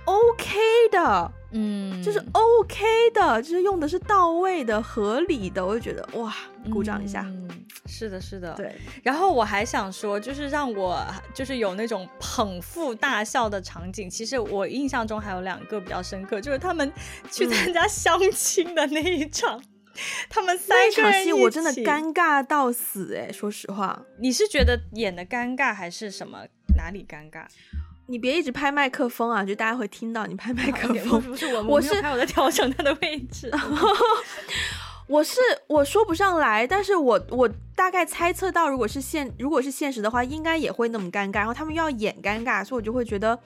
[0.05, 0.59] OK
[0.91, 1.33] 的。
[1.53, 6.35] 嗯，就是 OK 的，就是用的是到位的、合理的，我就觉得哇，
[6.73, 7.23] 鼓掌一下。
[7.27, 7.49] 嗯，
[7.87, 8.75] 是的，是的，对。
[9.03, 14.09] 然后我还想说，就是让我就是有那种捧腹大笑的场景。
[14.09, 16.93] 其实我印象中还有两个比较深刻，就是他们
[17.31, 19.65] 去参加相亲的那一场，嗯、
[20.29, 24.01] 他们三场戏我真的尴尬到死哎，说实话。
[24.21, 26.47] 你是觉得演的尴尬还是什么？
[26.77, 27.45] 哪里尴尬？
[28.11, 31.23] 你别一直拍麦克风啊，就大家会听到你拍麦克 风。
[31.23, 33.49] 不是我，我 是还有在调整它的位置。
[35.07, 41.35] 我是我说不上来，但是我我大概猜测到，如果是现如果是现实的话，应该也会那么尴尬。
[41.39, 43.39] 然后他们又要演尴尬，所以我就会觉得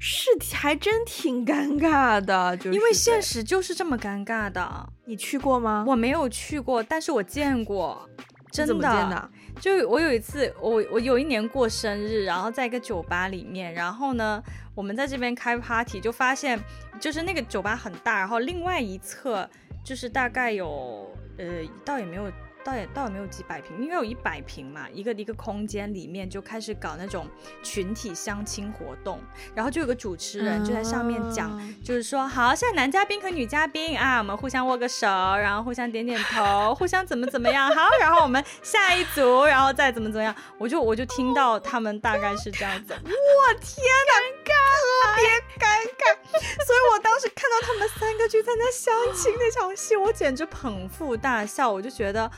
[0.00, 2.56] 是还真挺尴尬的。
[2.56, 4.88] 就是因为现实就是这么尴尬的。
[5.04, 5.84] 你去过吗？
[5.86, 8.08] 我没有去过，但是我见过。
[8.50, 8.68] 真的？
[8.68, 9.30] 怎么见的？
[9.60, 14.42] 就我有一次，我我有一年过生日，然后在一个酒吧里面，然后呢，
[14.74, 16.58] 我们在这边开 party，就发现
[17.00, 19.48] 就是那个酒吧很大，然后另外一侧
[19.84, 21.46] 就是大概有呃，
[21.84, 22.30] 倒也没有。
[22.64, 27.28] 倒也倒也没有几百平，应该有一百平嘛，一个一个空间里面就开始搞那种
[27.62, 29.20] 群体相亲活动，
[29.54, 52.30] 然后就有个主持人就在上面讲，嗯、就是说好，现在男嘉宾和女嘉宾啊，我们互相握个手，然后互相点点头，互相怎么怎么样，好，然后我们下一组，然后再怎么怎么样，我就我就听到他们大概是这样子，我天哪，尴尬， 别尴尬，所以我当时看到他们三个去参加相亲那场戏，我简直捧腹大笑，我就觉得。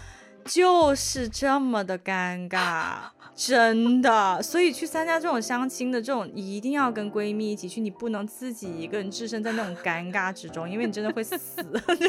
[0.47, 2.97] 就是这么的尴尬，
[3.35, 4.43] 真的。
[4.43, 11.37] 所以去参加这种相亲的这种，一定要跟闺蜜一起去，你不能自己一个人置身在那种尴尬之中，因为你真的会死，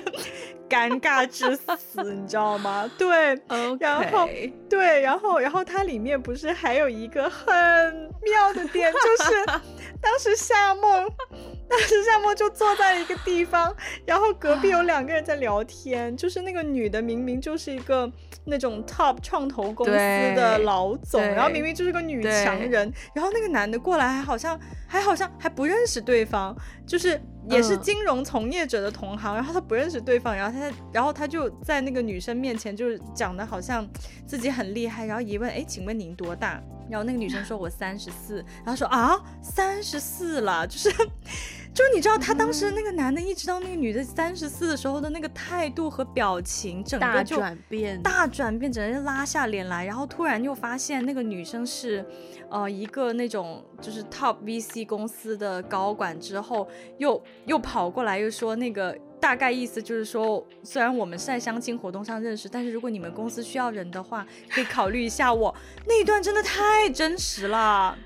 [0.69, 2.89] 尴尬之死，你知道吗？
[2.97, 3.77] 对，Okay.
[3.81, 4.29] 然后
[4.69, 7.47] 对，然后然后它里面不是还有一个很
[8.21, 9.45] 妙的点，就是
[10.01, 11.07] 当时夏梦。
[11.69, 18.09] 当时夏梦就坐在一个地方，然后隔壁有两个人在聊天，就是那个女的明明就是一个
[18.45, 24.57] 那种 top 创投公司的老总，然后明明就是个女强人，然后那个男的过来还好像
[24.87, 33.87] 还好像还不认识对方，就是也是金融从业者的同行，然后他不认识对方，然后他然后他就在那个女生面前就是讲的好像
[34.25, 36.61] 自己很厉害，然后一问，哎，请问您多大？
[36.89, 40.89] 然后那个女生说：“我三十四。”然后说：“啊，三十四了，就是，
[41.77, 49.85] 就是你知道他当时那个男的，一直到那个女的三十四的时候的那个态度和表情，整个就大转变，大转变，整个人拉下脸来。
[49.85, 52.03] 然后突然又发现那个女生是，
[52.49, 56.67] 呃，一个那种就是 top VC 公司的高管，之后
[56.97, 65.53] 又又跑过来又说那个。”大概意思就是说，虽然我们是在相亲活动上认识，但是如果你们公司需要人的话，可以考虑一下我。
[65.87, 67.97] 那一段真的太真实了，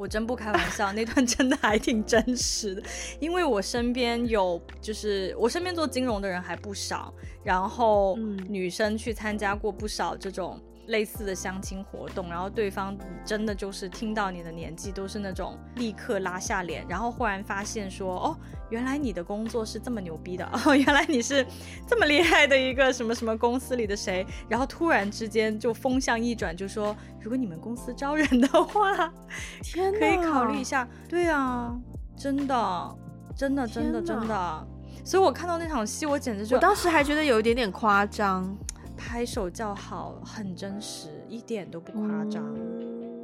[0.00, 2.82] 我真不开玩笑，那段真的还挺真实的，
[3.20, 7.12] 因为我身边有，就是我身边做金融的人还不少，
[7.44, 8.16] 然后
[8.48, 10.58] 女生去参加过不少这种。
[10.86, 18.36] 类似的相亲活动，然后对方真的就是听到你的年纪，都是那种立刻拉下脸，然后忽然发现说，哦，
[18.70, 21.46] 原来你的工作是这么牛逼的， 哦，原来你是
[21.86, 29.12] 这么厉害的一个什么什么公司里的谁，然后突然之间就风向一转，就说如果你们公司招人的话，
[29.62, 30.88] 天哪，可以考虑一下。
[31.08, 31.72] 对啊，
[32.16, 32.96] 真的，
[33.36, 34.66] 真的，真的，真的。
[35.02, 38.56] 所以我看到那场戏，我简直就，我当时还觉得有一点点夸张。
[39.00, 42.44] 拍手叫好，很真实，一点都不夸张。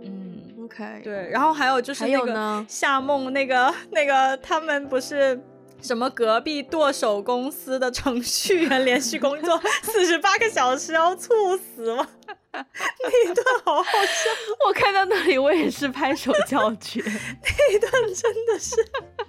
[0.03, 1.29] 嗯，OK，对。
[1.29, 5.39] 然后还有就是那个夏梦，那个 那个他们不是
[5.83, 12.09] 什么隔壁剁手公司的程序员，连续工作 四十八个小时要猝死吗？
[12.57, 14.31] 那一段好好笑，
[14.67, 17.03] 我看到那里我也是拍手叫绝。
[17.05, 18.75] 那一段真的是，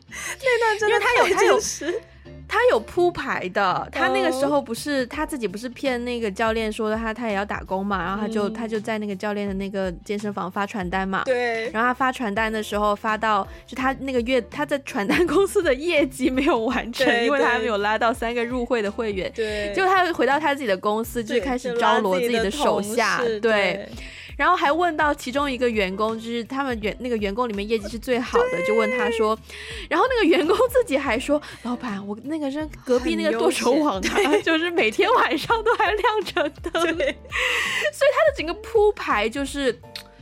[0.10, 2.02] 那段真的太真实。
[2.48, 5.10] 他有铺排的，他那个时候不是、oh.
[5.10, 23.40] 他自己不是骗那个教练说的他他也要打工嘛，然后他就、嗯、他就在那个教练的那个健身房发传单嘛，对，然后他发传单的时候发到就他那个月他在传单公司的业绩没有完成，因为他还没有拉到三个入会的会员，对，就他回到他自己的公司就开始招罗自己的手下，对。
[23.40, 23.90] 对
[24.38, 29.38] 然后还问到其中一个员工，就是他们员那个员工里面业绩是最好的，就问他说，
[29.90, 39.78] 然后那个员工自己还说，老板，我那个是隔壁那个剁手网啊， 就是每天晚上都还亮着灯， 所以他的整个铺排就是。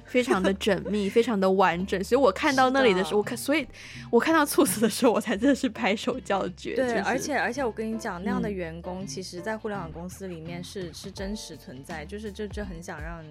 [0.06, 3.68] 非常的缜密，非常的完整，所以我看到那里的时候，我看，所以
[4.10, 6.76] 我看到猝死的时候，我才真的是拍手叫绝。
[6.76, 13.24] 对，就是、而且而且我跟你讲，那样的员工，其实，在互联网公司里面是、嗯、是真实存在，就是就就很想让，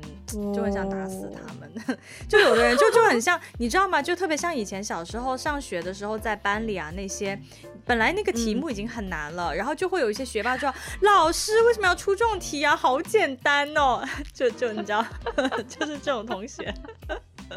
[0.53, 1.71] 就很想打死他们。
[1.89, 1.97] 哦、
[2.29, 4.03] 就有的人就就很像，你知道吗？
[4.03, 7.39] 就特别像以前小时候上学的时候，在班里啊那些。
[7.87, 10.73] 本来那个题目已经很难了，嗯、然后就会有一些学霸说
[11.03, 12.75] ：“老师为什么要出这种题啊？
[12.75, 15.05] 好简单哦！” 就就你知道，
[15.69, 16.73] 就是这种同学。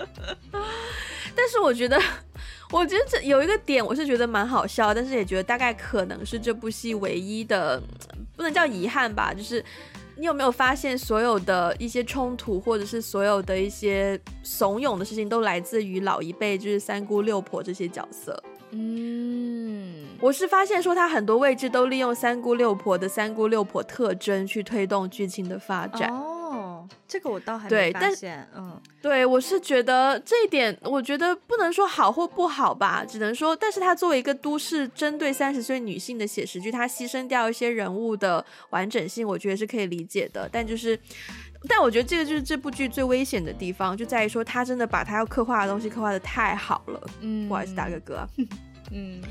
[1.36, 2.00] 但是我觉得，
[2.72, 7.82] 我觉得这有一个点，我是觉得蛮好笑，但是也觉得大概可能是这部戏唯一的，
[8.36, 9.34] 不能叫遗憾吧。
[9.34, 9.64] 就是
[10.20, 18.44] 你有没有发现，所有的一些冲突，或者是所有的一些怂恿的事情，都来自于老一辈，就是三姑六婆这些角色。
[18.72, 26.12] 嗯，我是发现说他很多位置都利用三姑六婆的三姑六婆特征去推动剧情的发展。
[26.14, 26.37] 哦，
[27.08, 28.48] 这个我倒还没发现。
[28.56, 40.50] 嗯，对，我是觉得这一点，我觉得不能说好或不好吧，只能说，但是他作为一个都市针对三十岁女性的写实剧，他牺牲掉一些人物的完整性，我觉得是可以理解的。
[40.52, 41.00] 但就是，
[41.68, 47.02] 但我觉得这个就是这部剧最危险的地方，就在于说他真的把他要刻画的东西刻画的太好了。
[47.22, 48.28] 嗯，不好意思，大哥哥。
[48.92, 49.22] 嗯，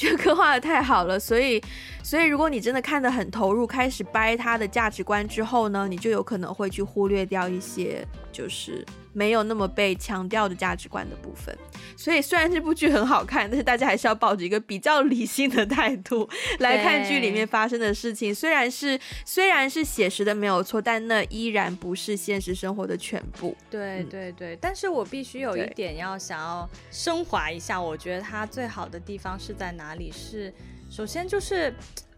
[0.00, 1.62] 这刻画的太好了，所以，
[2.02, 8.82] 所以如果你真的看得很投入，开始掰他的价值观之后呢，你就有可能会去忽略掉一些，就是。
[9.12, 11.56] 没有那么被强调的价值观的部分，
[11.96, 16.28] 所以虽然这部剧很好看，但是大家还是要抱着一个比较理性的态度
[16.60, 18.34] 来看剧里面发生的事情。
[18.34, 23.56] 虽然是虽然是写实的没有错，但那依然不是现实生活的全部。
[23.68, 30.12] 对对对，但是我必须有一点要想要升华一下，我觉得它最好的地方是在哪里？
[30.12, 30.52] 是
[30.88, 31.74] 首先就是。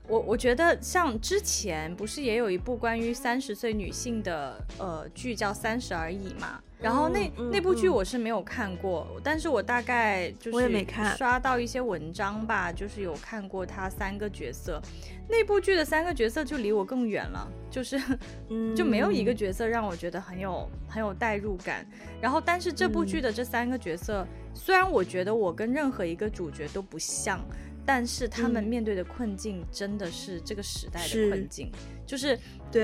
[0.08, 6.60] 我我觉得像之前不是也有一部关于三十岁女性的呃剧叫《三十而已》嘛？
[6.80, 10.86] 然后那、嗯、那部剧我是没有看过，嗯、但是我大概就是
[11.16, 14.82] 刷到一些文章吧，就是有看过他三个角色。
[15.28, 18.00] 那部剧的三个角色就离我更远了，就是
[18.74, 21.86] 就没有一个角色让我觉得很有很有代入感。
[22.20, 24.26] 然后但是这部剧的这三个角色。
[24.54, 27.40] 虽然我觉得我跟任何一个主角都不像。
[27.84, 31.70] 但是他们面对的困境真的是这个时代的困境，
[32.06, 32.38] 是就是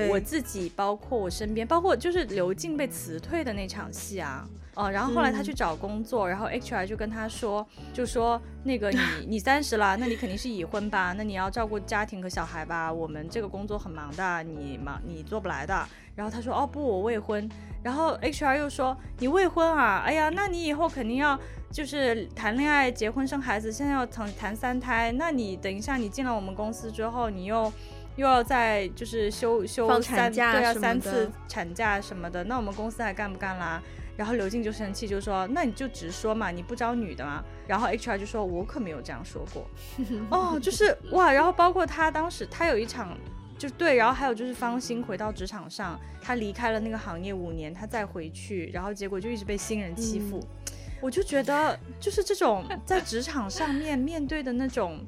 [0.09, 11.13] 我自己，包括我身边，包括就是刘静被辞退的那场戏啊，哦、呃，然后后来他去找工作，嗯、然后 HR 就跟他说，就说那个你 你三十了，那你肯定是已婚吧？
[11.17, 12.91] 那你要照顾家庭和小孩吧？
[12.91, 15.87] 我们这个工作很忙的，你忙你做不来的。
[16.19, 17.49] 然后他说哦不，我未婚。
[17.81, 20.03] 然后 HR 又说你未婚啊？
[20.05, 21.39] 哎呀，那你以后肯定要
[21.71, 25.13] 就是谈恋爱、结婚、生孩子，现在要谈谈三胎。
[25.13, 27.71] 那你等一下你进了我们公司之后，你又
[28.17, 33.81] 又要再就是休休三对啊三次产假什么的，那我们公司还干不干啦？
[34.17, 37.41] 然后刘静就生气，就说那你就直说嘛，你不招女的吗？
[37.65, 39.65] 然后 HR 就说我可没有这样说过。
[40.29, 43.17] 哦，就是哇，然后包括他当时他有一场。
[43.59, 50.39] 就对，然后还有就是方心回到职场上，他离开了那个行业五年，他再回去，然后结果就一直被新人欺负。
[50.39, 55.05] 嗯、我就觉得，就是这种在职场上面面对的那种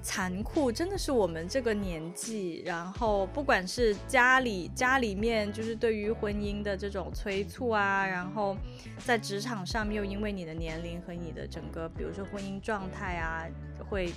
[0.00, 8.56] 残酷，真的是我们这个年纪，然后不管是家里家里面，就是对于婚姻的这种催促啊，然后
[9.04, 13.44] 在职场上面又因为你的年龄和你的整个，比如说婚姻状态啊，
[13.86, 14.10] 会。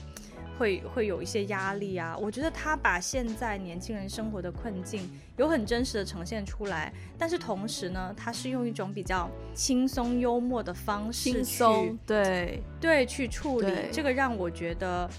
[0.59, 12.61] 会会有一些压力啊，我觉得他把现在年轻人生活的困境有很真实的呈现出来，但是同时呢，他是用一种比较轻松幽默的方式去对。
[12.81, 15.09] 对去处理，这个让我觉得。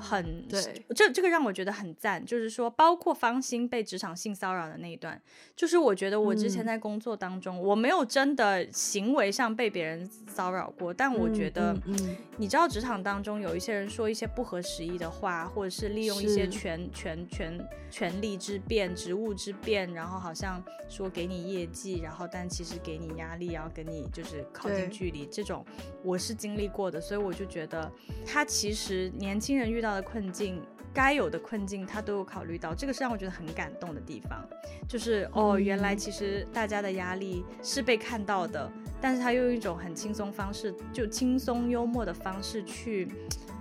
[0.00, 5.20] 很对，这这个让我觉得很赞，就是说，包括方心被职场性骚扰的那一段，
[5.54, 11.96] 就是我觉得我之前在工作当中，嗯、我没有真的行为上被别人骚扰过，但我觉得，嗯嗯。
[12.00, 25.64] 嗯、你知道职场当中有一些人说一些不合时宜的话，或者是利用一些权权权权力之便、职务之便，然后好像说给你业绩，然后但其实给你压力，然后跟你就是靠近距离，这种
[26.02, 27.90] 我是经历过的，所以我就觉得
[28.24, 30.60] 他其实年轻人遇到的困境，
[30.92, 34.46] 该有的困境他都有考虑到，这个是让我觉得很感动的地方。
[34.88, 38.70] 就是哦，原来其实大家的压力是被看到的，
[39.00, 43.08] 但是他又用一种很轻松方式，就轻松幽默的方式去，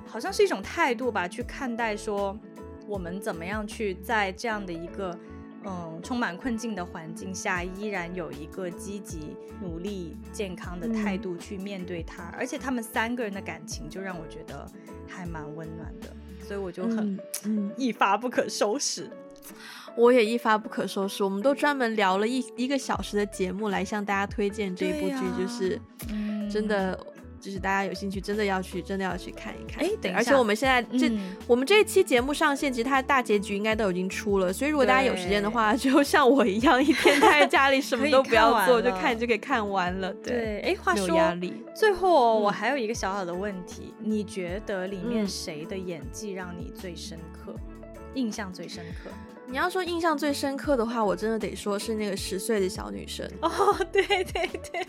[0.05, 2.37] 好像是一种态度吧，去看待说
[2.87, 5.17] 我们怎么样去在这样的一个
[5.65, 12.23] 嗯充满困境的环境下，依然有一个积极、努力、健康的态度去面对它。
[12.29, 14.65] 嗯、而且他们三个人的感情就让我觉得
[15.07, 16.15] 还蛮温暖的。
[16.49, 17.19] 所以我就很、
[17.77, 19.07] 一发不可收拾，
[19.95, 21.23] 我也一发不可收拾。
[21.23, 25.79] 我们都专门聊了一一个小时的节目来向大家推荐这一部剧，啊、就是
[26.51, 26.99] 真的。
[27.39, 29.83] 嗯就是大家有兴趣，真的要去，真的要去看一看。
[29.83, 34.51] 哎，对，而且我们现在这，嗯、我们这一期节目上线，其实它的大结局应该都已经出了。
[34.51, 40.13] 所以如果大家有时间的话，就像我一样，一天待在家里 什么都不要做，就看就可以看完了。
[40.15, 41.63] 对，哎，话说，压力。
[41.73, 49.09] 最后我还有一个小小的问题，嗯、你觉得里面谁的演技让你最深刻，嗯、印象最深刻？
[49.47, 53.25] 你要说印象最深刻的话，我真的得说是那个十岁的小女生。
[53.41, 53.49] 哦，
[53.91, 54.23] 对对
[54.71, 54.85] 对。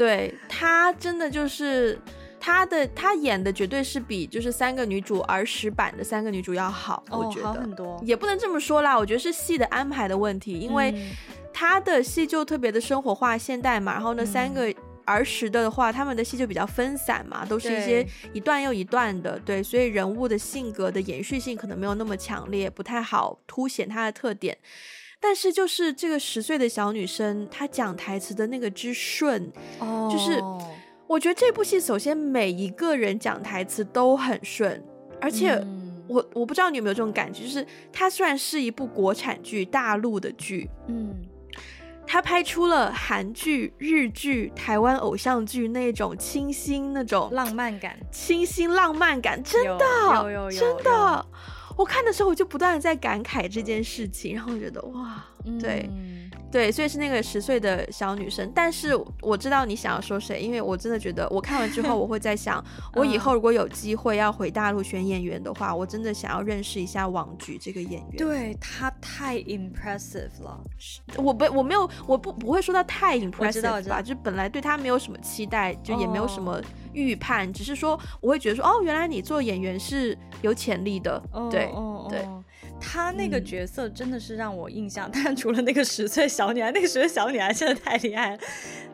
[0.00, 2.00] 对，她真的就是
[2.40, 10.94] 她的，她演的绝对是比就是三个女主儿时版的三个女主要好，哦、我觉得好很多，也不能这么说啦，我觉得是戏的安排的问题，因为
[11.52, 14.74] 她的戏就特别的生活化、现代嘛，然后呢，三个
[15.04, 24.56] 儿时的话，他们的戏就比较分散嘛，都是一些一段又一段的，对，对，所以人物的性格的延续性可能没有那么强烈，不太好凸显她的特点。
[25.20, 30.40] 但是就是这个十岁的小女生，她讲台词的那个之顺，哦，就是
[31.06, 34.82] 我觉得这部戏首先每一个人讲台词都很顺，
[35.20, 35.52] 而且
[36.08, 41.14] 我、嗯、我不知道你有没有这种感觉，就是它虽然是一部国产剧，大陆的剧，嗯，
[42.06, 49.84] 它拍出了韩剧、日剧、台湾偶像剧那种清新、那种浪漫感、清新浪漫感，真的，
[50.22, 51.26] 有有有有真的。
[51.80, 55.24] 我看的时候，我就不断的在感慨这件事情，然后我觉得哇，
[55.58, 58.52] 对，嗯、对，所以是那个十岁的小女生。
[58.54, 62.62] 但是我知道你想要说谁，因为我真的觉得我看完之后，我会在想，
[62.92, 68.16] 我以后如果有机会要回大陆选演员的话，我真的想要认识一下网剧这个演员。
[68.18, 70.60] 对，她太 impressive 了。
[71.16, 76.60] 我不，我没有，我不不会说她太 impressive 吧，就本来对她没有什么期待，就也没有什么
[76.92, 81.66] 预判，哦、只是说我会觉得说，哦，原来你做演员是有潜力的，哦、对。
[81.66, 82.26] 哦，对，
[82.80, 88.38] 他那个角色真的是让我印象，但、嗯、除了那个十岁小女孩，那个十岁小女孩真的太厉害了。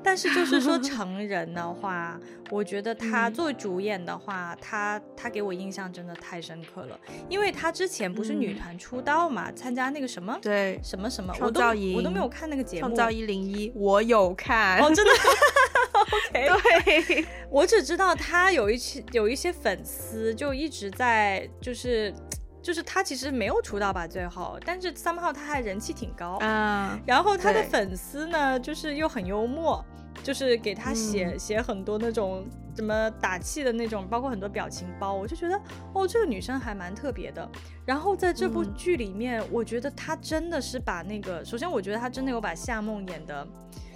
[0.03, 2.19] 但是就是说成人的话，
[2.51, 12.83] 我觉得他作为主演的话，他他给我印象真的太深刻了，因为他之前不是女团出道嘛，参、嗯、加那个什么对什么什么，创造营，我都我都没有看那个节目。
[12.83, 15.13] 创造一零一，我有看，哦，真的。
[16.13, 22.15] OK， 对， 我只知道他有一些有一些粉丝就一直在就是。
[22.63, 26.99] 就是他其实没有出道吧，最后，但是 somehow 他还人气挺高啊。
[27.07, 29.85] 然后他的粉丝呢，就是又很幽默，
[30.21, 32.45] 就是给他写、嗯、写很多那种
[32.75, 35.15] 什么打气的那种，包括很多表情包。
[35.15, 35.55] 我就觉得
[35.95, 37.49] 哦，这个女生还蛮特别的。
[37.85, 43.47] 然后在这部剧里面，嗯、我觉得她真的是把那个，首先我觉得她真的有把夏梦演得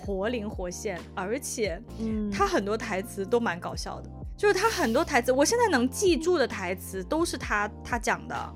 [0.01, 8.55] 活灵活现，而且，嗯，他很多台词都蛮搞笑的，就是他很多台词，我现在能记住的台词都是他他讲的。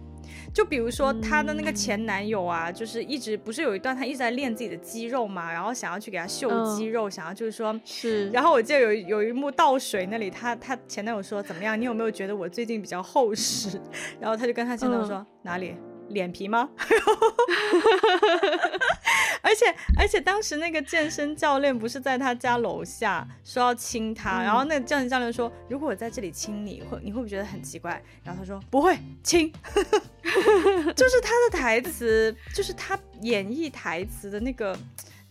[0.52, 8.30] 就比如说她的那个前男友啊，嗯、就是一直不是有一段她一直在练自己的肌肉嘛，然后想要去给他秀肌肉，嗯、想要就是说，是。
[8.30, 11.78] 然后我记得有有一幕倒水那里，她她前男友说怎么样？
[11.80, 13.80] 你有没有觉得我最近比较厚实？
[14.20, 15.74] 然后她就跟她前男友说、嗯、哪里？
[16.08, 16.68] 脸皮吗？
[19.42, 19.66] 而且
[19.98, 28.02] 而且当时那个健身教练不是在他家楼下说要亲他，嗯、然后那个健身教练说，如果我在这里亲你会你会不会觉得很奇怪？
[28.22, 29.52] 然后他说不会亲，
[30.96, 34.76] 就是他的台词，就是他演绎台词的那个。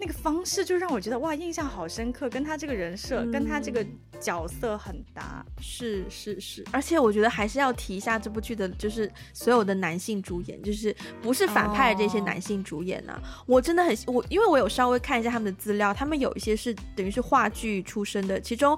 [0.04, 3.86] 那个方式就让我觉得哇，印象好深刻，跟他这个人设，嗯、跟他这个
[4.20, 5.46] 角色很搭。
[5.62, 18.78] 是是是，而且我觉得还是要提一下这部剧的，就是所有的男性主演，就是不是反派的这些男性主演啊，哦、我真的很我，因为我有稍微看一下他们的资料，他们有一些是等于是话剧出身的，其中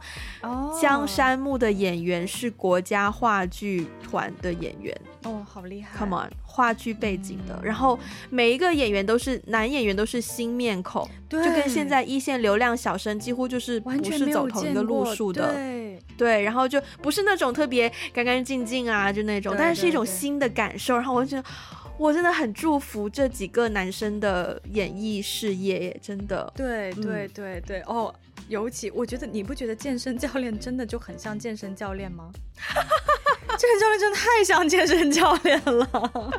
[0.80, 4.96] 江山木的演员是国家话剧团的演员。
[5.24, 8.00] 哦，好厉害！Come on，话剧背景的，嗯、然后
[8.30, 16.00] 每一个演员都是男演员，都是新面孔，对，就跟现在一线流量小生几乎就是不是走同一个路数的，对。
[16.18, 20.96] 对，然后就不是那种特别干干净净啊，就那种，但是是一种新的感受。
[20.96, 21.50] 然后我就觉得，
[21.98, 26.50] 我真的很祝福这几个男生的演艺事业，真的。
[26.56, 28.16] 对对对对，嗯、哦，
[28.48, 32.32] 尤其我觉得，你不觉得健身教练真的就很像健身教练吗？
[33.58, 36.34] 健身教练真的太像健身教练了。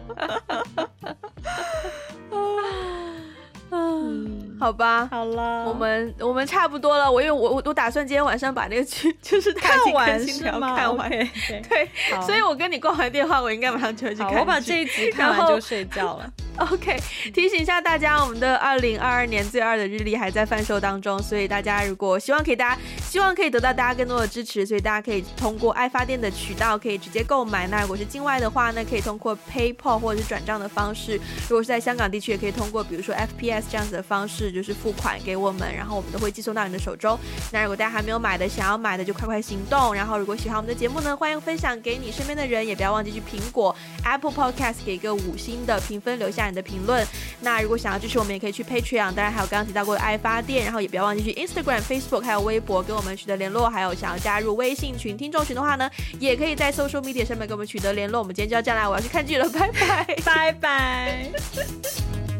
[3.71, 7.11] 嗯，好吧，好了，我们我们差不多了。
[7.11, 10.77] 我因为我我我打算今天晚上把那个剧 就是看完是吗？
[10.77, 11.09] 看完，
[11.69, 11.89] 对，
[12.23, 14.35] 所以我跟你挂完电话，我应该马上就会去看。
[14.35, 16.31] 我把这一集看完就睡觉了。
[16.59, 16.99] OK，
[17.35, 27.67] 提醒一下大家，我们的二零二二年最二的日历还在贩售当中，所以大家如果希望可以大家希望可以得到大家更多的支持，所以大家可以通过爱发电的渠道可以直接购买。
[27.67, 31.21] 那如果是境外的话呢，可以通过 PayPal 或者是转账的方式。
[31.47, 37.19] 如果是在香港地区，也可以通过比如说 FPS 这样子的方就是付款给我们，然后我们都会寄送到你的手中。
[37.53, 39.95] 那如果大家还没有买的，想要买的就快快行动。
[39.95, 43.75] 然后如果喜欢我们的节目呢，欢迎分享给你身边的人，也不要忘记去苹果
[44.05, 47.07] Apple Podcast 给一个五星的评分，留下你的评论。
[47.41, 58.21] 那如果想要支持我们，也可以去 Patreon，当然还有刚刚提到过的爱发电，然后也不要忘记去 Instagram、Facebook 还有微博跟我们取得联络，还有想要加入微信群、听众群的话呢，也可以在 Social Media 上面跟我们取得联络。
[58.21, 62.36] 我们今天就要这样啦，我要去看剧了，拜拜，拜拜。